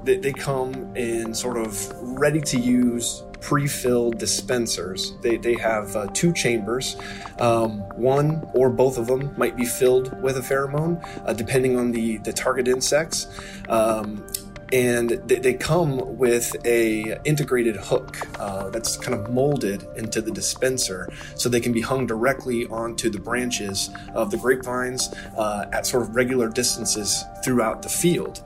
They, 0.05 0.17
they 0.17 0.33
come 0.33 0.97
in 0.97 1.35
sort 1.35 1.57
of 1.57 1.93
ready 2.01 2.41
to 2.41 2.59
use 2.59 3.23
pre-filled 3.41 4.19
dispensers. 4.19 5.13
They, 5.23 5.37
they 5.37 5.55
have 5.55 5.95
uh, 5.97 6.07
two 6.13 6.33
chambers. 6.33 6.97
Um, 7.39 7.81
one 7.97 8.49
or 8.55 8.71
both 8.71 8.99
of 8.99 9.07
them 9.07 9.35
might 9.37 9.57
be 9.57 9.65
filled 9.65 10.21
with 10.23 10.37
a 10.37 10.41
pheromone, 10.41 11.03
uh, 11.27 11.33
depending 11.33 11.79
on 11.79 11.93
the, 11.93 12.19
the 12.19 12.33
target 12.33 12.69
insects. 12.69 13.27
Um, 13.69 14.27
and 14.73 15.11
they, 15.27 15.39
they 15.39 15.55
come 15.55 16.19
with 16.19 16.55
a 16.67 17.19
integrated 17.25 17.77
hook 17.77 18.19
uh, 18.39 18.69
that's 18.71 18.97
kind 18.97 19.19
of 19.19 19.31
molded 19.31 19.87
into 19.97 20.21
the 20.21 20.31
dispenser 20.31 21.11
so 21.35 21.49
they 21.49 21.61
can 21.61 21.73
be 21.73 21.81
hung 21.81 22.07
directly 22.07 22.67
onto 22.67 23.09
the 23.09 23.19
branches 23.19 23.91
of 24.15 24.31
the 24.31 24.37
grapevines 24.37 25.13
uh, 25.37 25.67
at 25.73 25.87
sort 25.87 26.03
of 26.03 26.15
regular 26.15 26.49
distances 26.49 27.25
throughout 27.43 27.83
the 27.83 27.89
field 27.89 28.43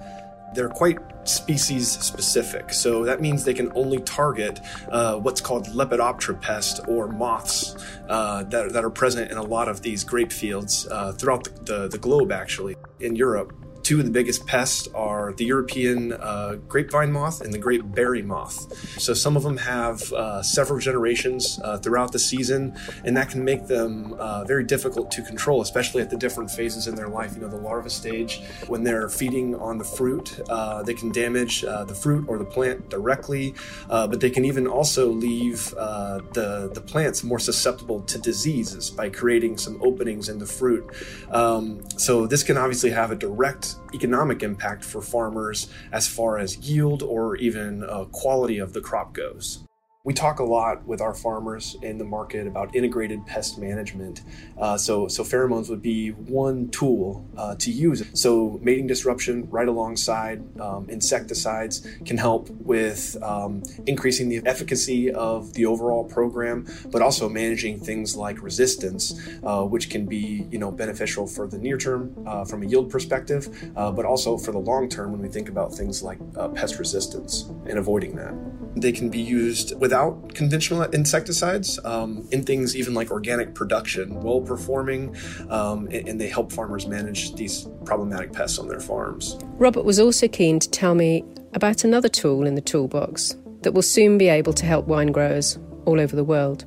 they're 0.55 0.69
quite 0.69 0.99
species 1.25 1.91
specific. 1.91 2.73
So 2.73 3.05
that 3.05 3.21
means 3.21 3.45
they 3.45 3.55
can 3.55 3.71
only 3.75 4.01
target 4.01 4.61
uh, 4.91 5.17
what's 5.17 5.41
called 5.41 5.67
Lepidoptera 5.67 6.41
pest 6.41 6.81
or 6.89 7.09
moths 7.09 7.77
uh, 8.09 8.45
that, 8.45 8.73
that 8.73 8.85
are 8.85 8.91
present 8.91 9.31
in 9.31 9.39
a 9.39 9.43
lot 9.43 9.69
of 9.69 9.83
these 9.83 10.05
grape 10.05 10.33
fields 10.33 10.87
uh, 10.91 11.13
throughout 11.13 11.45
the, 11.45 11.51
the, 11.65 11.89
the 11.89 11.99
globe, 11.99 12.33
actually. 12.33 12.77
In 13.01 13.17
Europe, 13.17 13.53
two 13.83 13.99
of 13.99 14.05
the 14.05 14.11
biggest 14.11 14.47
pests 14.47 14.89
are 14.95 15.33
the 15.35 15.45
European 15.45 16.13
uh, 16.13 16.57
grapevine 16.69 17.13
moth 17.13 17.41
and 17.41 17.53
the 17.53 17.59
grape 17.59 17.83
berry 17.85 18.23
moth. 18.23 19.01
So 19.01 19.15
some 19.15 19.37
of 19.37 19.43
them 19.43 19.59
have 19.59 20.13
uh, 20.13 20.43
several 20.43 20.79
generations 20.79 21.61
uh, 21.65 21.79
throughout 21.79 22.13
the 22.13 22.19
season, 22.19 22.77
and 23.05 23.17
that 23.17 23.31
can 23.31 23.45
make 23.45 23.67
them 23.67 24.15
uh, 24.15 24.45
very 24.45 24.65
difficult 24.65 25.11
to 25.13 25.23
control, 25.23 25.61
especially 25.61 26.03
at 26.03 26.11
the 26.11 26.17
different 26.17 26.51
phases 26.51 26.87
in 26.87 26.95
their 26.95 27.09
life. 27.09 27.35
You 27.35 27.43
know, 27.43 27.49
the 27.49 27.57
larva 27.57 27.91
stage, 27.91 28.43
when 28.67 28.85
they're 28.85 29.09
feeding 29.09 29.55
on 29.57 29.79
the 29.79 29.85
fruit, 29.85 30.41
uh, 30.49 30.83
they 30.83 30.95
can 30.95 31.11
damage 31.11 31.65
uh, 31.65 31.85
the 31.85 31.95
fruit 31.95 32.25
or 32.29 32.39
the 32.39 32.45
plant 32.45 32.89
directly, 32.89 33.55
but 33.89 34.21
they 34.21 34.31
can 34.31 34.45
even 34.45 34.67
also 34.67 35.09
leave 35.09 35.71
the, 35.71 36.71
the 36.73 36.81
plants 36.81 37.23
more 37.23 37.39
susceptible 37.39 38.01
to 38.03 38.19
diseases 38.19 38.91
by 38.91 39.09
creating 39.09 39.59
some 39.59 39.79
openings 39.83 40.29
in 40.29 40.39
the 40.39 40.47
fruit. 40.47 40.89
Um, 41.31 41.83
so 41.97 42.27
this 42.27 42.43
can 42.43 42.57
obviously 42.57 42.91
have 42.91 43.11
a 43.11 43.17
direct 43.17 43.72
economic 43.95 44.43
impact 44.43 44.85
for 44.85 45.03
farmers 45.03 45.69
as 45.93 46.09
far 46.09 46.39
as 46.39 46.57
yield 46.59 47.03
or 47.03 47.37
even 47.37 47.85
uh, 47.85 48.05
quality 48.07 48.59
of 48.59 48.73
the 48.73 48.81
crop 48.81 49.13
goes. 49.13 49.65
We 50.05 50.15
talk 50.15 50.41
a 50.41 50.45
lot 50.45 50.85
with 50.85 51.01
our 51.01 51.15
farmers 51.15 51.77
in 51.81 51.97
the 51.97 52.05
market 52.05 52.49
about 52.49 52.75
integrated 52.75 53.25
pest 53.25 53.57
management. 53.57 54.23
Uh, 54.59 54.77
so, 54.77 55.07
so 55.07 55.23
pheromones 55.23 55.71
would 55.71 55.81
be 55.81 56.09
one 56.09 56.71
tool 56.71 57.25
uh, 57.37 57.55
to 57.61 57.71
use. 57.71 58.03
So, 58.13 58.59
mating 58.65 58.89
disruption 58.89 59.49
right 59.49 59.69
alongside 59.69 60.43
um, 60.61 60.91
insecticides 60.91 61.87
can 62.05 62.19
help 62.19 62.51
with 62.51 63.17
um, 63.23 63.63
increasing 63.87 64.29
the 64.29 64.43
efficacy 64.45 65.13
of 65.13 65.55
the 65.55 65.67
overall 65.67 66.03
program, 66.03 66.67
but 66.91 67.01
also 67.01 67.29
managing 67.29 67.79
things 67.79 68.17
like 68.17 68.43
resistance, 68.43 69.15
uh, 69.45 69.63
which 69.63 69.89
can 69.89 70.07
be 70.07 70.49
you 70.51 70.59
know 70.59 70.73
beneficial 70.73 71.29
for 71.29 71.47
the 71.47 71.59
near 71.59 71.79
term 71.79 72.13
uh, 72.27 72.45
from 72.45 72.65
a 72.65 72.67
yield 72.67 72.91
perspective, 72.91 73.73
uh, 73.77 73.93
but 73.93 74.05
also 74.05 74.37
for 74.37 74.51
the 74.51 74.59
long 74.59 74.89
term 74.89 75.13
when 75.13 75.23
we 75.23 75.29
think 75.29 75.49
about 75.49 75.73
things 75.73 76.03
like 76.03 76.19
uh, 76.37 76.49
pest 76.49 76.81
resistance 76.81 77.43
and 77.67 77.79
avoiding 77.79 78.17
that. 78.17 78.35
They 78.75 78.91
can 78.91 79.11
be 79.11 79.21
used 79.21 79.79
without 79.93 80.35
conventional 80.35 80.81
insecticides 80.85 81.79
um, 81.85 82.27
in 82.31 82.43
things 82.43 82.75
even 82.75 82.95
like 82.95 83.11
organic 83.11 83.55
production, 83.55 84.19
well 84.23 84.41
performing, 84.41 85.15
um, 85.51 85.87
and, 85.91 86.09
and 86.09 86.19
they 86.19 86.29
help 86.29 86.51
farmers 86.51 86.87
manage 86.87 87.35
these 87.35 87.69
problematic 87.85 88.33
pests 88.33 88.59
on 88.59 88.69
their 88.69 88.81
farms. 88.81 89.37
Robert 89.59 89.85
was 89.85 90.01
also 90.01 90.27
keen 90.27 90.59
to 90.59 90.71
tell 90.71 90.95
me 90.95 91.23
about 91.53 91.85
another 91.85 92.09
tool 92.09 92.47
in 92.47 92.55
the 92.55 92.63
toolbox 92.63 93.37
that 93.61 93.73
will 93.73 93.83
soon 93.83 94.17
be 94.17 94.29
able 94.31 94.55
to 94.55 94.65
help 94.65 94.87
wine 94.87 95.13
growers 95.13 95.59
all 95.85 96.01
over 96.01 96.17
the 96.17 96.25
world. 96.25 96.65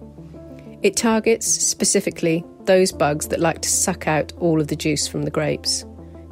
It 0.83 0.95
targets 0.95 1.47
specifically 1.47 2.45
those 2.65 2.91
bugs 2.91 3.29
that 3.29 3.39
like 3.39 3.63
to 3.63 3.69
suck 3.69 4.07
out 4.07 4.33
all 4.37 4.61
of 4.61 4.67
the 4.67 4.75
juice 4.75 5.07
from 5.07 5.23
the 5.23 5.31
grapes. 5.31 5.83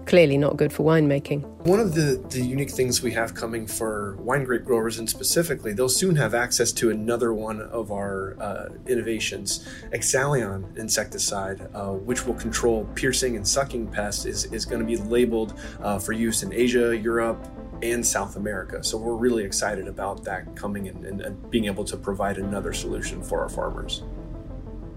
Clearly 0.06 0.38
not 0.38 0.58
good 0.58 0.74
for 0.74 0.84
winemaking. 0.84 1.46
One 1.66 1.80
of 1.80 1.96
the, 1.96 2.24
the 2.30 2.42
unique 2.42 2.72
things 2.72 3.02
we 3.02 3.12
have 3.14 3.34
coming 3.34 3.66
for 3.66 4.18
wine 4.18 4.44
grape 4.44 4.66
growers, 4.66 5.00
and 5.00 5.10
specifically, 5.10 5.72
they'll 5.72 5.88
soon 5.88 6.16
have 6.18 6.34
access 6.34 6.72
to 6.74 6.90
another 6.90 7.34
one 7.34 7.62
of 7.62 7.92
our 7.92 8.36
uh, 8.40 8.70
innovations, 8.86 9.66
Axalion 9.94 10.78
insecticide, 10.78 11.68
uh, 11.74 11.92
which 11.92 12.26
will 12.26 12.34
control 12.34 12.86
piercing 12.96 13.38
and 13.38 13.48
sucking 13.48 13.88
pests, 13.88 14.26
is, 14.26 14.46
is 14.46 14.66
going 14.66 14.82
to 14.82 14.86
be 14.86 14.98
labeled 14.98 15.58
uh, 15.82 15.98
for 15.98 16.12
use 16.12 16.44
in 16.44 16.52
Asia, 16.52 16.98
Europe, 16.98 17.48
and 17.82 18.06
South 18.06 18.36
America. 18.36 18.84
So 18.84 18.98
we're 18.98 19.16
really 19.16 19.44
excited 19.44 19.88
about 19.88 20.24
that 20.24 20.56
coming 20.56 20.88
and, 20.88 21.06
and, 21.06 21.22
and 21.22 21.50
being 21.50 21.66
able 21.66 21.84
to 21.86 21.98
provide 21.98 22.38
another 22.38 22.74
solution 22.74 23.22
for 23.22 23.42
our 23.42 23.50
farmers. 23.50 24.04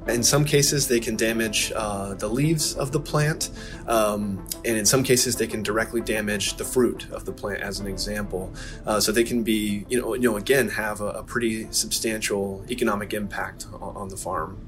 In 0.08 0.22
some 0.22 0.44
cases, 0.44 0.86
they 0.86 1.00
can 1.00 1.16
damage 1.16 1.72
uh, 1.74 2.14
the 2.14 2.28
leaves 2.28 2.74
of 2.74 2.92
the 2.92 3.00
plant, 3.00 3.50
um, 3.88 4.46
and 4.64 4.76
in 4.76 4.86
some 4.86 5.02
cases, 5.02 5.36
they 5.36 5.48
can 5.48 5.62
directly 5.62 6.00
damage 6.00 6.56
the 6.56 6.64
fruit 6.64 7.10
of 7.10 7.24
the 7.24 7.32
plant, 7.32 7.60
as 7.60 7.80
an 7.80 7.88
example. 7.88 8.52
Uh, 8.86 9.00
so 9.00 9.10
they 9.10 9.24
can 9.24 9.42
be, 9.42 9.84
you 9.88 10.00
know, 10.00 10.14
you 10.14 10.30
know, 10.30 10.36
again, 10.36 10.68
have 10.68 11.00
a, 11.00 11.08
a 11.08 11.22
pretty 11.24 11.66
substantial 11.72 12.64
economic 12.70 13.12
impact 13.14 13.66
on, 13.74 13.96
on 13.96 14.08
the 14.08 14.16
farm. 14.16 14.58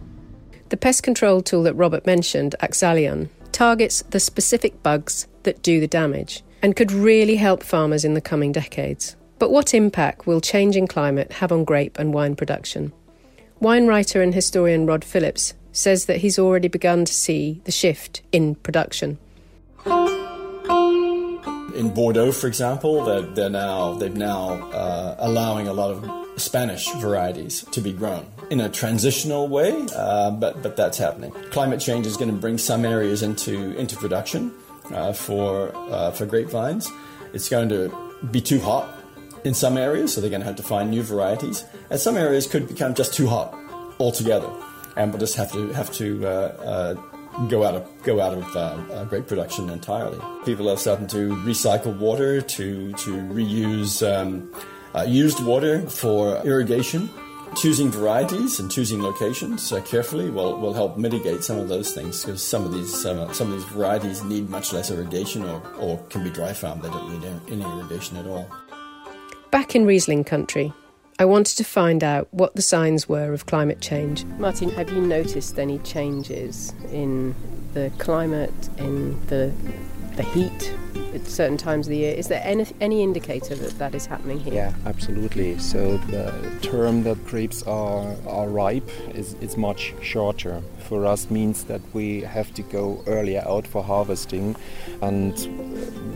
The 0.71 0.77
pest 0.77 1.03
control 1.03 1.41
tool 1.41 1.63
that 1.63 1.75
Robert 1.75 2.05
mentioned, 2.05 2.57
Axalion, 2.61 3.31
targets 3.53 4.03
the 4.03 4.21
specific 4.21 4.83
bugs 4.83 5.27
that 5.45 5.63
do 5.63 5.81
the 5.81 5.87
damage 5.87 6.43
and 6.63 6.77
could 6.77 6.93
really 6.93 7.37
help 7.37 7.63
farmers 7.63 8.05
in 8.05 8.15
the 8.15 8.21
coming 8.21 8.53
decades. 8.53 9.17
But 9.39 9.51
what 9.51 9.73
impact 9.73 10.27
will 10.27 10.41
changing 10.41 10.89
climate 10.89 11.33
have 11.33 11.53
on 11.53 11.65
grape 11.65 11.99
and 11.99 12.13
wine 12.13 12.35
production? 12.35 12.93
Wine 13.61 13.89
writer 13.89 14.23
and 14.23 14.35
historian 14.35 14.87
Rod 14.87 15.05
Phillips 15.05 15.55
says 15.73 16.05
that 16.07 16.19
he's 16.19 16.39
already 16.39 16.69
begun 16.69 17.05
to 17.05 17.13
see 17.13 17.61
the 17.65 17.73
shift 17.73 18.23
in 18.31 18.55
production. 18.57 19.19
In 21.75 21.93
Bordeaux, 21.95 22.33
for 22.33 22.47
example, 22.47 23.05
they're, 23.05 23.23
they're 23.23 23.51
now 23.51 23.95
they've 23.95 24.15
now 24.17 24.51
uh, 24.71 25.17
allowing 25.19 25.69
a 25.69 25.73
lot 25.73 25.91
of 25.91 26.41
Spanish 26.41 26.91
varieties 26.95 27.65
to 27.73 27.81
be 27.81 27.93
grown 27.93 28.27
in 28.51 28.61
a 28.61 28.69
transitional 28.69 29.49
way, 29.49 29.87
uh, 29.95 30.31
but 30.31 30.63
but 30.63 30.77
that's 30.77 30.99
happening. 30.99 31.33
Climate 31.51 31.81
change 31.81 32.07
is 32.07 32.17
going 32.17 32.31
to 32.31 32.37
bring 32.37 32.59
some 32.59 32.85
areas 32.85 33.23
into 33.23 33.77
into 33.77 33.97
production 33.97 34.53
uh, 34.93 35.13
for 35.13 35.73
uh, 35.91 36.11
for 36.13 36.27
grapevines. 36.27 36.91
It's 37.33 37.49
going 37.49 37.69
to 37.71 37.93
be 38.31 38.41
too 38.41 38.61
hot 38.61 38.89
in 39.49 39.55
some 39.55 39.79
areas, 39.79 40.13
so 40.13 40.21
they're 40.21 40.29
going 40.29 40.43
to 40.43 40.47
have 40.47 40.57
to 40.57 40.63
find 40.63 40.91
new 40.91 41.03
varieties. 41.03 41.65
And 41.89 41.99
some 41.99 42.19
areas 42.19 42.47
could 42.47 42.69
become 42.69 42.93
just 42.95 43.15
too 43.15 43.27
hot 43.27 43.59
altogether, 43.99 44.51
and 44.95 45.11
we'll 45.11 45.21
just 45.21 45.37
have 45.37 45.51
to 45.53 45.73
have 45.73 45.91
to 45.95 46.27
uh, 46.27 46.31
uh, 46.31 46.95
go 47.49 47.65
out 47.65 47.75
of 47.75 48.03
go 48.03 48.21
out 48.21 48.35
of 48.35 48.45
uh, 48.55 48.61
uh 48.93 49.05
grape 49.07 49.27
production 49.27 49.71
entirely. 49.71 50.21
People 50.45 50.69
are 50.69 50.77
starting 50.77 51.07
to 51.07 51.31
recycle 51.51 51.97
water 51.99 52.43
to 52.43 52.93
to 52.93 53.11
reuse 53.39 53.95
um, 54.07 54.53
uh, 54.95 55.07
used 55.09 55.43
water 55.43 55.81
for 55.89 56.37
irrigation. 56.45 57.09
Choosing 57.57 57.91
varieties 57.91 58.61
and 58.61 58.71
choosing 58.71 59.03
locations 59.03 59.73
uh, 59.73 59.81
carefully 59.81 60.29
will, 60.29 60.61
will 60.61 60.75
help 60.75 60.99
mitigate 60.99 61.43
some 61.43 61.59
of 61.59 61.71
those 61.71 61.95
things 61.95 62.23
because 62.23 62.43
some 62.43 62.67
of 62.67 62.75
these 62.75 62.93
some 62.95 63.19
of 63.19 63.51
these 63.51 63.65
varieties 63.65 64.23
need 64.23 64.51
much 64.51 64.75
less 64.75 64.91
irrigation 64.91 65.43
or, 65.45 65.63
or 65.79 65.97
can 66.11 66.23
be 66.23 66.29
dry 66.29 66.53
farmed. 66.53 66.83
They 66.83 66.91
don't 66.91 67.09
need 67.11 67.25
any 67.51 67.65
irrigation 67.65 68.19
at 68.19 68.27
all. 68.27 68.47
Back 69.51 69.75
in 69.75 69.87
Riesling 69.87 70.25
country, 70.25 70.75
I 71.19 71.25
wanted 71.25 71.57
to 71.57 71.65
find 71.65 72.05
out 72.05 72.29
what 72.33 72.55
the 72.55 72.61
signs 72.61 73.09
were 73.09 73.33
of 73.33 73.47
climate 73.47 73.81
change. 73.81 74.25
Martin, 74.39 74.69
have 74.71 74.91
you 74.91 75.01
noticed 75.01 75.59
any 75.59 75.79
changes 75.79 76.75
in 76.93 77.35
the 77.73 77.91
climate, 77.97 78.53
in 78.77 79.19
the 79.29 79.51
the 80.19 80.25
heat 80.25 80.75
at 81.15 81.25
certain 81.29 81.57
times 81.57 81.87
of 81.87 81.91
the 81.91 81.97
year. 81.99 82.13
Is 82.13 82.27
there 82.27 82.43
any, 82.45 82.67
any 82.81 83.05
indicator 83.05 83.55
that 83.55 83.79
that 83.79 83.95
is 83.95 84.05
happening 84.05 84.41
here? 84.41 84.53
Yeah, 84.53 84.75
absolutely. 84.85 85.57
So 85.59 85.97
the 86.09 86.33
term 86.61 87.05
that 87.05 87.25
grapes 87.25 87.63
are, 87.63 88.17
are 88.27 88.49
ripe 88.49 88.89
is, 89.15 89.35
is 89.35 89.57
much 89.57 89.95
shorter. 90.03 90.61
For 90.89 91.07
us 91.07 91.31
means 91.31 91.65
that 91.65 91.81
we 91.93 92.23
have 92.23 92.53
to 92.55 92.63
go 92.63 93.03
earlier 93.07 93.45
out 93.47 93.65
for 93.65 93.83
harvesting 93.83 94.57
and 95.03 95.35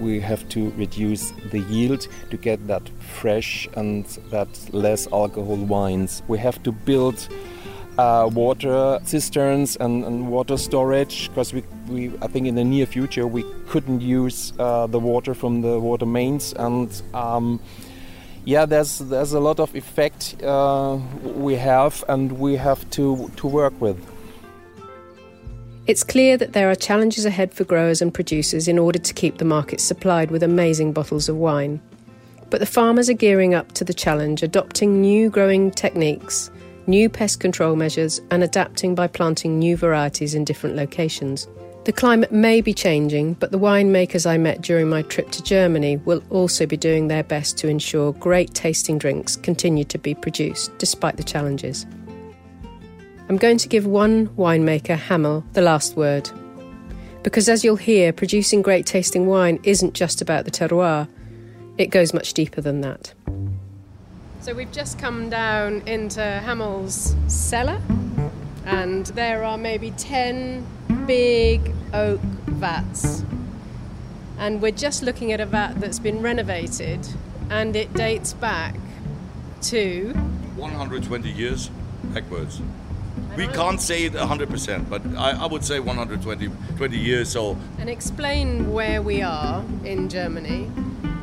we 0.00 0.18
have 0.18 0.48
to 0.48 0.70
reduce 0.70 1.30
the 1.52 1.60
yield 1.60 2.08
to 2.30 2.36
get 2.36 2.66
that 2.66 2.82
fresh 2.98 3.68
and 3.76 4.04
that 4.30 4.48
less 4.74 5.06
alcohol 5.12 5.56
wines. 5.56 6.22
We 6.26 6.38
have 6.38 6.60
to 6.64 6.72
build 6.72 7.28
uh, 7.98 8.28
water 8.32 8.98
cisterns 9.04 9.76
and, 9.76 10.04
and 10.04 10.28
water 10.28 10.56
storage 10.56 11.28
because 11.28 11.52
we, 11.52 11.62
we 11.92 12.12
I 12.22 12.26
think 12.26 12.46
in 12.46 12.54
the 12.54 12.64
near 12.64 12.86
future 12.86 13.26
we 13.26 13.44
couldn't 13.68 14.00
use 14.00 14.52
uh, 14.58 14.86
the 14.86 14.98
water 14.98 15.34
from 15.34 15.62
the 15.62 15.78
water 15.78 16.06
mains 16.06 16.52
and 16.54 16.90
um, 17.14 17.60
yeah 18.44 18.66
there's 18.66 18.98
there's 18.98 19.32
a 19.32 19.40
lot 19.40 19.60
of 19.60 19.74
effect 19.74 20.42
uh, 20.42 20.98
we 21.22 21.54
have 21.54 22.04
and 22.08 22.32
we 22.38 22.56
have 22.56 22.88
to 22.90 23.30
to 23.36 23.46
work 23.46 23.78
with. 23.80 23.98
It's 25.86 26.04
clear 26.04 26.36
that 26.36 26.52
there 26.52 26.70
are 26.70 26.76
challenges 26.76 27.24
ahead 27.24 27.52
for 27.52 27.64
growers 27.64 28.00
and 28.00 28.14
producers 28.14 28.68
in 28.68 28.78
order 28.78 29.00
to 29.00 29.12
keep 29.12 29.38
the 29.38 29.44
market 29.44 29.80
supplied 29.80 30.30
with 30.30 30.42
amazing 30.44 30.92
bottles 30.92 31.28
of 31.28 31.36
wine. 31.36 31.80
But 32.50 32.60
the 32.60 32.66
farmers 32.66 33.10
are 33.10 33.14
gearing 33.14 33.52
up 33.54 33.72
to 33.72 33.84
the 33.84 33.94
challenge, 33.94 34.44
adopting 34.44 35.00
new 35.00 35.28
growing 35.28 35.72
techniques 35.72 36.50
new 36.86 37.08
pest 37.08 37.40
control 37.40 37.76
measures, 37.76 38.20
and 38.30 38.42
adapting 38.42 38.94
by 38.94 39.06
planting 39.06 39.58
new 39.58 39.76
varieties 39.76 40.34
in 40.34 40.44
different 40.44 40.76
locations. 40.76 41.48
The 41.84 41.92
climate 41.92 42.30
may 42.30 42.60
be 42.60 42.72
changing, 42.72 43.34
but 43.34 43.50
the 43.50 43.58
winemakers 43.58 44.24
I 44.24 44.38
met 44.38 44.60
during 44.60 44.88
my 44.88 45.02
trip 45.02 45.32
to 45.32 45.42
Germany 45.42 45.96
will 45.96 46.22
also 46.30 46.64
be 46.64 46.76
doing 46.76 47.08
their 47.08 47.24
best 47.24 47.58
to 47.58 47.68
ensure 47.68 48.12
great 48.12 48.54
tasting 48.54 48.98
drinks 48.98 49.34
continue 49.34 49.82
to 49.84 49.98
be 49.98 50.14
produced 50.14 50.78
despite 50.78 51.16
the 51.16 51.24
challenges. 51.24 51.84
I'm 53.28 53.36
going 53.36 53.58
to 53.58 53.68
give 53.68 53.84
one 53.84 54.28
winemaker, 54.28 54.96
Hamel, 54.96 55.44
the 55.54 55.60
last 55.60 55.96
word. 55.96 56.30
Because 57.24 57.48
as 57.48 57.64
you'll 57.64 57.74
hear, 57.74 58.12
producing 58.12 58.62
great 58.62 58.86
tasting 58.86 59.26
wine 59.26 59.58
isn't 59.64 59.94
just 59.94 60.22
about 60.22 60.44
the 60.44 60.52
terroir, 60.52 61.08
it 61.78 61.86
goes 61.86 62.14
much 62.14 62.32
deeper 62.32 62.60
than 62.60 62.80
that. 62.82 63.12
So 64.40 64.54
we've 64.54 64.70
just 64.70 65.00
come 65.00 65.30
down 65.30 65.82
into 65.86 66.20
Hamel's 66.20 67.16
cellar, 67.26 67.80
and 68.66 69.06
there 69.06 69.42
are 69.42 69.58
maybe 69.58 69.90
10 69.92 70.64
big 71.06 71.74
oak 71.92 72.20
vats. 72.46 73.24
And 74.38 74.60
we're 74.60 74.72
just 74.72 75.02
looking 75.02 75.32
at 75.32 75.40
a 75.40 75.46
vat 75.46 75.80
that's 75.80 75.98
been 75.98 76.22
renovated, 76.22 77.06
and 77.50 77.76
it 77.76 77.92
dates 77.94 78.32
back 78.32 78.76
to 79.62 80.12
120 80.56 81.30
years 81.30 81.70
backwards. 82.04 82.60
We 83.36 83.46
can't 83.46 83.80
say 83.80 84.04
it 84.04 84.12
100%, 84.12 84.90
but 84.90 85.02
I, 85.16 85.42
I, 85.42 85.46
would 85.46 85.64
say 85.64 85.80
120 85.80 86.50
20 86.76 86.98
years. 86.98 87.30
So, 87.30 87.56
and 87.78 87.88
explain 87.88 88.72
where 88.72 89.00
we 89.00 89.22
are 89.22 89.64
in 89.84 90.08
Germany 90.08 90.70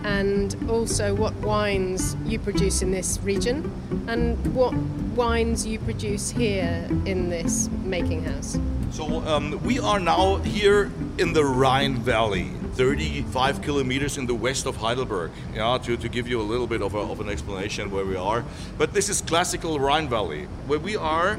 and 0.03 0.55
also 0.69 1.13
what 1.13 1.33
wines 1.35 2.15
you 2.25 2.39
produce 2.39 2.81
in 2.81 2.91
this 2.91 3.19
region 3.23 3.71
and 4.07 4.37
what 4.53 4.73
wines 5.15 5.65
you 5.65 5.79
produce 5.79 6.29
here 6.29 6.87
in 7.05 7.29
this 7.29 7.69
making 7.83 8.23
house. 8.23 8.57
So 8.91 9.21
um, 9.27 9.61
we 9.63 9.79
are 9.79 9.99
now 9.99 10.37
here 10.37 10.91
in 11.17 11.33
the 11.33 11.43
Rhine 11.43 11.97
Valley. 11.97 12.51
35 12.73 13.61
kilometers 13.61 14.17
in 14.17 14.25
the 14.25 14.33
west 14.33 14.65
of 14.65 14.77
Heidelberg, 14.77 15.31
yeah, 15.53 15.77
to, 15.79 15.97
to 15.97 16.07
give 16.07 16.29
you 16.29 16.39
a 16.39 16.47
little 16.47 16.65
bit 16.65 16.81
of, 16.81 16.95
a, 16.95 16.99
of 16.99 17.19
an 17.19 17.27
explanation 17.27 17.91
where 17.91 18.05
we 18.05 18.15
are. 18.15 18.45
But 18.77 18.93
this 18.93 19.09
is 19.09 19.19
classical 19.19 19.81
Rhine 19.81 20.07
Valley, 20.07 20.45
where 20.65 20.79
we 20.79 20.95
are 20.95 21.37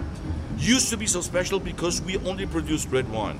used 0.58 0.90
to 0.90 0.98
be 0.98 1.06
so 1.06 1.22
special 1.22 1.58
because 1.58 2.02
we 2.02 2.18
only 2.18 2.44
produced 2.44 2.90
red 2.90 3.08
wine 3.10 3.38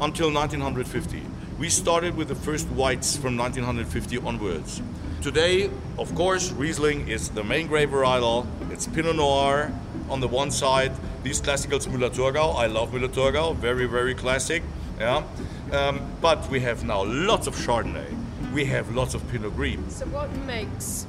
until 0.00 0.32
1950. 0.32 1.22
We 1.60 1.68
started 1.68 2.16
with 2.16 2.28
the 2.28 2.34
first 2.34 2.66
whites 2.68 3.18
from 3.18 3.36
1950 3.36 4.16
onwards. 4.26 4.80
Today, 5.20 5.68
of 5.98 6.14
course, 6.14 6.50
Riesling 6.52 7.06
is 7.06 7.28
the 7.28 7.44
main 7.44 7.66
grape 7.66 7.90
varietal. 7.90 8.46
It's 8.72 8.86
Pinot 8.86 9.16
Noir 9.16 9.70
on 10.08 10.20
the 10.20 10.26
one 10.26 10.50
side. 10.50 10.90
These 11.22 11.42
classicals, 11.42 11.86
Müller-Thurgau. 11.86 12.56
I 12.56 12.64
love 12.64 12.92
Müller-Thurgau. 12.92 13.56
Very, 13.56 13.84
very 13.84 14.14
classic. 14.14 14.62
Yeah. 14.98 15.22
Um, 15.70 16.00
but 16.22 16.48
we 16.48 16.60
have 16.60 16.82
now 16.84 17.04
lots 17.04 17.46
of 17.46 17.54
Chardonnay. 17.56 18.08
We 18.54 18.64
have 18.64 18.94
lots 18.94 19.12
of 19.12 19.20
Pinot 19.30 19.54
Gris. 19.54 19.76
So 19.90 20.06
what 20.06 20.34
makes 20.46 21.06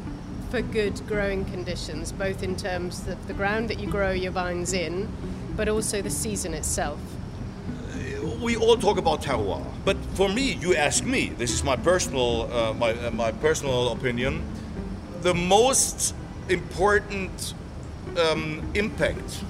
for 0.50 0.62
good 0.62 1.02
growing 1.08 1.46
conditions, 1.46 2.12
both 2.12 2.44
in 2.44 2.58
terms 2.58 3.08
of 3.08 3.26
the 3.28 3.34
ground 3.34 3.70
that 3.70 3.80
you 3.80 3.88
grow 3.88 4.12
your 4.12 4.34
vines 4.34 4.74
in, 4.74 5.08
but 5.56 5.70
also 5.70 6.02
the 6.02 6.10
season 6.10 6.54
itself? 6.54 7.00
We 8.42 8.58
all 8.58 8.76
talk 8.76 8.98
about 8.98 9.22
terroir, 9.22 9.64
but 9.86 9.98
for 10.16 10.28
me, 10.28 10.54
you 10.54 10.76
ask 10.76 11.06
me. 11.06 11.30
This 11.30 11.52
is 11.54 11.64
my 11.64 11.76
personal, 11.76 12.52
uh, 12.52 12.74
my 12.74 12.92
uh, 12.92 13.12
my 13.12 13.32
personal 13.32 13.92
opinion. 13.92 14.42
The 15.22 15.34
most 15.34 16.16
important 16.50 17.54
um, 18.18 18.62
impact, 18.74 19.44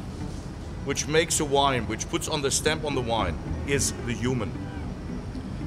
which 0.85 1.07
makes 1.07 1.39
a 1.39 1.45
wine, 1.45 1.87
which 1.87 2.09
puts 2.09 2.27
on 2.27 2.41
the 2.41 2.51
stamp 2.51 2.83
on 2.83 2.95
the 2.95 3.01
wine, 3.01 3.37
is 3.67 3.93
the 4.05 4.13
human. 4.13 4.51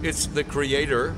it's 0.04 0.26
the 0.26 0.44
creator, 0.44 1.14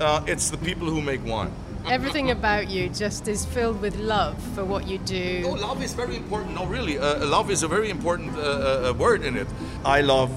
uh, 0.00 0.22
it's 0.26 0.50
the 0.50 0.58
people 0.58 0.88
who 0.88 1.00
make 1.00 1.24
wine. 1.24 1.50
Everything 1.88 2.30
about 2.30 2.68
you 2.68 2.88
just 2.88 3.28
is 3.28 3.46
filled 3.46 3.80
with 3.80 3.96
love 3.96 4.36
for 4.54 4.64
what 4.64 4.86
you 4.86 4.98
do. 4.98 5.44
Oh, 5.46 5.52
love 5.52 5.82
is 5.82 5.94
very 5.94 6.16
important. 6.16 6.54
No, 6.54 6.66
really, 6.66 6.98
uh, 6.98 7.24
love 7.24 7.50
is 7.50 7.62
a 7.62 7.68
very 7.68 7.90
important 7.90 8.36
uh, 8.36 8.90
uh, 8.90 8.94
word 8.98 9.22
in 9.24 9.36
it. 9.36 9.46
I 9.84 10.00
love 10.02 10.30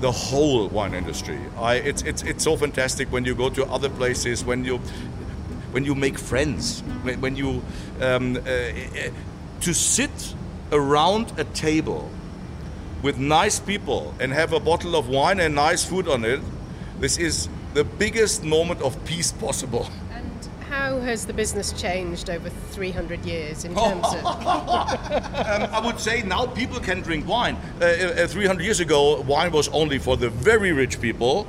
the 0.00 0.12
whole 0.12 0.68
wine 0.68 0.94
industry. 0.94 1.38
I, 1.58 1.76
it's, 1.76 2.02
it's, 2.02 2.22
it's 2.22 2.44
so 2.44 2.56
fantastic 2.56 3.10
when 3.10 3.24
you 3.24 3.34
go 3.34 3.48
to 3.50 3.64
other 3.66 3.88
places, 3.88 4.44
when 4.44 4.64
you, 4.64 4.78
when 5.72 5.84
you 5.84 5.94
make 5.94 6.18
friends, 6.18 6.80
when, 7.02 7.20
when 7.20 7.36
you 7.36 7.62
um, 8.00 8.36
uh, 8.36 8.40
to 9.60 9.74
sit 9.74 10.34
around 10.72 11.32
a 11.38 11.44
table 11.44 12.10
with 13.02 13.18
nice 13.18 13.60
people 13.60 14.14
and 14.20 14.32
have 14.32 14.52
a 14.52 14.60
bottle 14.60 14.96
of 14.96 15.08
wine 15.08 15.40
and 15.40 15.54
nice 15.54 15.84
food 15.84 16.08
on 16.08 16.24
it. 16.24 16.40
This 16.98 17.18
is 17.18 17.48
the 17.74 17.84
biggest 17.84 18.42
moment 18.42 18.80
of 18.82 19.02
peace 19.04 19.32
possible. 19.32 19.88
How 20.86 21.00
has 21.00 21.26
the 21.26 21.32
business 21.32 21.72
changed 21.72 22.30
over 22.30 22.48
300 22.48 23.26
years 23.26 23.64
in 23.64 23.74
terms 23.74 24.06
of? 24.06 24.24
um, 24.24 25.62
I 25.74 25.82
would 25.84 25.98
say 25.98 26.22
now 26.22 26.46
people 26.46 26.78
can 26.78 27.00
drink 27.00 27.26
wine. 27.26 27.56
Uh, 27.80 27.86
uh, 27.86 28.26
300 28.28 28.62
years 28.62 28.78
ago, 28.78 29.20
wine 29.22 29.50
was 29.50 29.66
only 29.70 29.98
for 29.98 30.16
the 30.16 30.30
very 30.30 30.70
rich 30.70 31.00
people. 31.00 31.48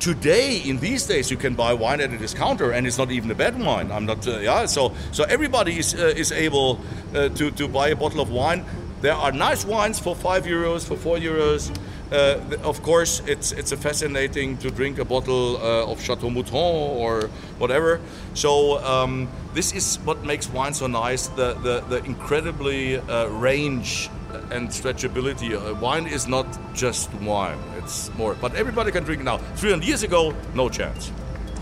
Today, 0.00 0.62
in 0.64 0.78
these 0.78 1.06
days, 1.06 1.30
you 1.30 1.36
can 1.36 1.54
buy 1.54 1.74
wine 1.74 2.00
at 2.00 2.14
a 2.14 2.16
discounter, 2.16 2.70
and 2.70 2.86
it's 2.86 2.96
not 2.96 3.10
even 3.10 3.30
a 3.30 3.34
bad 3.34 3.60
wine. 3.60 3.92
I'm 3.92 4.06
not, 4.06 4.26
uh, 4.26 4.38
yeah. 4.38 4.64
So, 4.64 4.94
so 5.12 5.24
everybody 5.24 5.78
is, 5.78 5.94
uh, 5.94 6.14
is 6.16 6.32
able 6.32 6.80
uh, 7.14 7.28
to 7.28 7.50
to 7.50 7.68
buy 7.68 7.88
a 7.88 7.96
bottle 7.96 8.22
of 8.22 8.30
wine. 8.30 8.64
There 9.02 9.12
are 9.12 9.32
nice 9.32 9.66
wines 9.66 9.98
for 9.98 10.16
five 10.16 10.46
euros, 10.46 10.86
for 10.86 10.96
four 10.96 11.18
euros. 11.18 11.70
Uh, 12.10 12.40
of 12.62 12.82
course, 12.82 13.20
it's 13.26 13.52
it's 13.52 13.72
a 13.72 13.76
fascinating 13.76 14.56
to 14.58 14.70
drink 14.70 14.98
a 14.98 15.04
bottle 15.04 15.56
uh, 15.56 15.92
of 15.92 16.00
Chateau 16.00 16.30
Mouton 16.30 16.54
or 16.54 17.28
whatever. 17.58 18.00
So 18.34 18.78
um, 18.82 19.28
this 19.52 19.72
is 19.72 19.96
what 20.04 20.24
makes 20.24 20.48
wine 20.48 20.72
so 20.72 20.86
nice: 20.86 21.28
the 21.28 21.54
the, 21.54 21.80
the 21.88 22.04
incredibly 22.04 22.96
uh, 22.96 23.26
range 23.26 24.08
and 24.50 24.68
stretchability. 24.68 25.52
Uh, 25.52 25.74
wine 25.74 26.06
is 26.06 26.26
not 26.26 26.46
just 26.74 27.12
wine; 27.20 27.58
it's 27.76 28.10
more. 28.14 28.34
But 28.34 28.54
everybody 28.54 28.90
can 28.90 29.04
drink 29.04 29.22
now. 29.22 29.38
300 29.56 29.86
years 29.86 30.02
ago, 30.02 30.34
no 30.54 30.70
chance. 30.70 31.12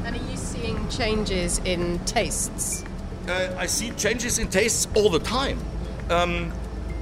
And 0.04 0.14
are 0.14 0.30
you 0.30 0.36
seeing 0.36 0.88
changes 0.88 1.58
in 1.64 1.98
tastes? 2.04 2.84
Uh, 3.28 3.52
I 3.58 3.66
see 3.66 3.90
changes 3.90 4.38
in 4.38 4.48
tastes 4.48 4.86
all 4.94 5.10
the 5.10 5.18
time. 5.18 5.58
Um, 6.08 6.52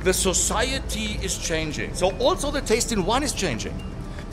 the 0.05 0.13
society 0.13 1.19
is 1.23 1.39
changing. 1.39 1.95
So 1.95 2.15
also 2.19 2.51
the 2.51 2.61
taste 2.61 2.93
in 2.93 3.05
wine 3.05 3.23
is 3.23 3.33
changing. 3.33 3.73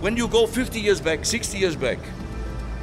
When 0.02 0.18
you 0.18 0.28
go 0.28 0.46
50 0.46 0.80
years 0.80 1.00
back, 1.00 1.26
60 1.26 1.58
years 1.58 1.76
back, 1.76 1.98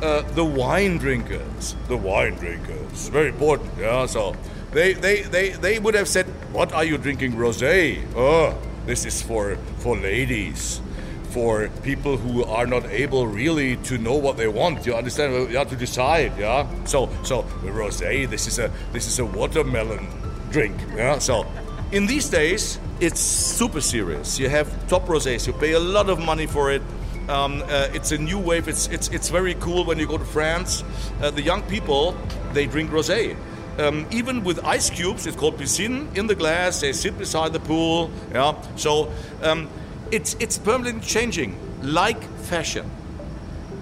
uh, 0.02 0.22
the 0.32 0.44
wine 0.44 0.96
drinkers, 0.96 1.76
the 1.88 1.96
wine 1.96 2.34
drinkers, 2.36 3.08
very 3.08 3.28
important, 3.28 3.70
yeah. 3.78 4.06
So 4.06 4.34
they, 4.72 4.94
they, 4.94 5.22
they, 5.22 5.50
they 5.50 5.78
would 5.78 5.94
have 5.94 6.08
said, 6.08 6.26
"What 6.52 6.72
are 6.72 6.84
you 6.84 6.96
drinking, 6.98 7.32
rosé? 7.32 8.06
Oh, 8.14 8.56
this 8.86 9.04
is 9.04 9.22
for 9.22 9.56
for 9.78 9.96
ladies." 9.96 10.80
For 11.28 11.68
people 11.82 12.16
who 12.16 12.42
are 12.44 12.66
not 12.66 12.86
able 12.86 13.26
really 13.26 13.76
to 13.84 13.98
know 13.98 14.14
what 14.14 14.38
they 14.38 14.48
want, 14.48 14.86
you 14.86 14.94
understand? 14.94 15.50
You 15.50 15.58
have 15.58 15.68
to 15.68 15.76
decide, 15.76 16.32
yeah. 16.38 16.66
So, 16.84 17.10
so 17.22 17.42
rosé, 17.62 18.28
this 18.28 18.46
is 18.46 18.58
a 18.58 18.72
this 18.92 19.06
is 19.06 19.18
a 19.18 19.26
watermelon 19.26 20.08
drink, 20.50 20.74
yeah. 20.96 21.18
So 21.18 21.44
in 21.92 22.06
these 22.06 22.28
days, 22.28 22.78
it's 23.00 23.20
super 23.20 23.80
serious. 23.80 24.38
You 24.38 24.48
have 24.48 24.68
top 24.88 25.06
rosés. 25.06 25.46
You 25.46 25.52
pay 25.52 25.72
a 25.72 25.80
lot 25.80 26.08
of 26.08 26.18
money 26.18 26.46
for 26.46 26.70
it. 26.70 26.82
Um, 27.28 27.62
uh, 27.62 27.88
it's 27.92 28.12
a 28.12 28.18
new 28.18 28.38
wave. 28.38 28.68
It's 28.68 28.88
it's 28.88 29.08
it's 29.08 29.28
very 29.28 29.54
cool 29.54 29.84
when 29.84 29.98
you 29.98 30.06
go 30.06 30.18
to 30.18 30.24
France. 30.24 30.82
Uh, 31.20 31.30
the 31.30 31.42
young 31.42 31.62
people 31.62 32.16
they 32.52 32.66
drink 32.66 32.90
rosé. 32.90 33.36
Um, 33.78 34.06
even 34.10 34.42
with 34.42 34.64
ice 34.64 34.90
cubes, 34.90 35.26
it's 35.26 35.36
called 35.36 35.56
piscine 35.56 36.16
in 36.16 36.26
the 36.26 36.34
glass. 36.34 36.80
They 36.80 36.92
sit 36.92 37.16
beside 37.16 37.52
the 37.52 37.60
pool. 37.60 38.10
Yeah. 38.32 38.54
So 38.76 39.12
um, 39.42 39.68
it's 40.10 40.36
it's 40.40 40.58
permanently 40.58 41.06
changing, 41.06 41.54
like 41.82 42.22
fashion, 42.48 42.90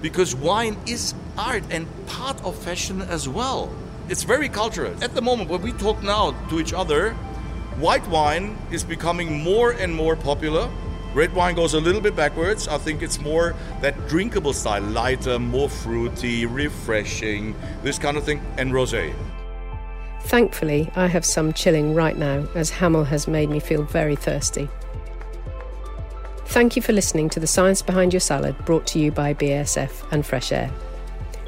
because 0.02 0.34
wine 0.34 0.76
is 0.86 1.14
art 1.38 1.64
and 1.70 1.86
part 2.06 2.44
of 2.44 2.56
fashion 2.58 3.00
as 3.02 3.28
well. 3.28 3.70
It's 4.08 4.24
very 4.24 4.48
cultural. 4.48 4.92
At 5.02 5.14
the 5.14 5.22
moment, 5.22 5.50
when 5.50 5.62
we 5.62 5.72
talk 5.72 6.02
now 6.02 6.32
to 6.48 6.60
each 6.60 6.72
other, 6.72 7.16
White 7.78 8.06
wine 8.08 8.56
is 8.70 8.84
becoming 8.84 9.42
more 9.42 9.72
and 9.72 9.94
more 9.94 10.16
popular. 10.16 10.70
Red 11.12 11.34
wine 11.34 11.54
goes 11.54 11.74
a 11.74 11.80
little 11.80 12.00
bit 12.00 12.16
backwards. 12.16 12.68
I 12.68 12.78
think 12.78 13.02
it's 13.02 13.20
more 13.20 13.54
that 13.82 14.08
drinkable 14.08 14.54
style, 14.54 14.82
lighter, 14.82 15.38
more 15.38 15.68
fruity, 15.68 16.46
refreshing, 16.46 17.54
this 17.82 17.98
kind 17.98 18.16
of 18.16 18.24
thing, 18.24 18.40
and 18.56 18.72
rosé. 18.72 19.14
Thankfully, 20.22 20.90
I 20.96 21.06
have 21.06 21.24
some 21.24 21.52
chilling 21.52 21.94
right 21.94 22.16
now, 22.16 22.48
as 22.54 22.70
Hamel 22.70 23.04
has 23.04 23.28
made 23.28 23.50
me 23.50 23.60
feel 23.60 23.82
very 23.82 24.16
thirsty. 24.16 24.68
Thank 26.46 26.76
you 26.76 26.82
for 26.82 26.92
listening 26.92 27.28
to 27.30 27.40
The 27.40 27.46
Science 27.46 27.82
Behind 27.82 28.12
Your 28.12 28.20
Salad, 28.20 28.56
brought 28.64 28.86
to 28.88 28.98
you 28.98 29.12
by 29.12 29.34
BASF 29.34 30.10
and 30.12 30.24
Fresh 30.24 30.50
Air. 30.50 30.70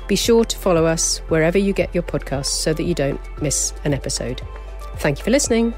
Be 0.06 0.16
sure 0.16 0.44
to 0.44 0.58
follow 0.58 0.84
us 0.84 1.18
wherever 1.28 1.56
you 1.56 1.72
get 1.72 1.94
your 1.94 2.02
podcasts 2.02 2.46
so 2.46 2.74
that 2.74 2.84
you 2.84 2.94
don't 2.94 3.20
miss 3.40 3.72
an 3.84 3.94
episode. 3.94 4.42
Thank 4.96 5.18
you 5.18 5.24
for 5.24 5.30
listening. 5.30 5.72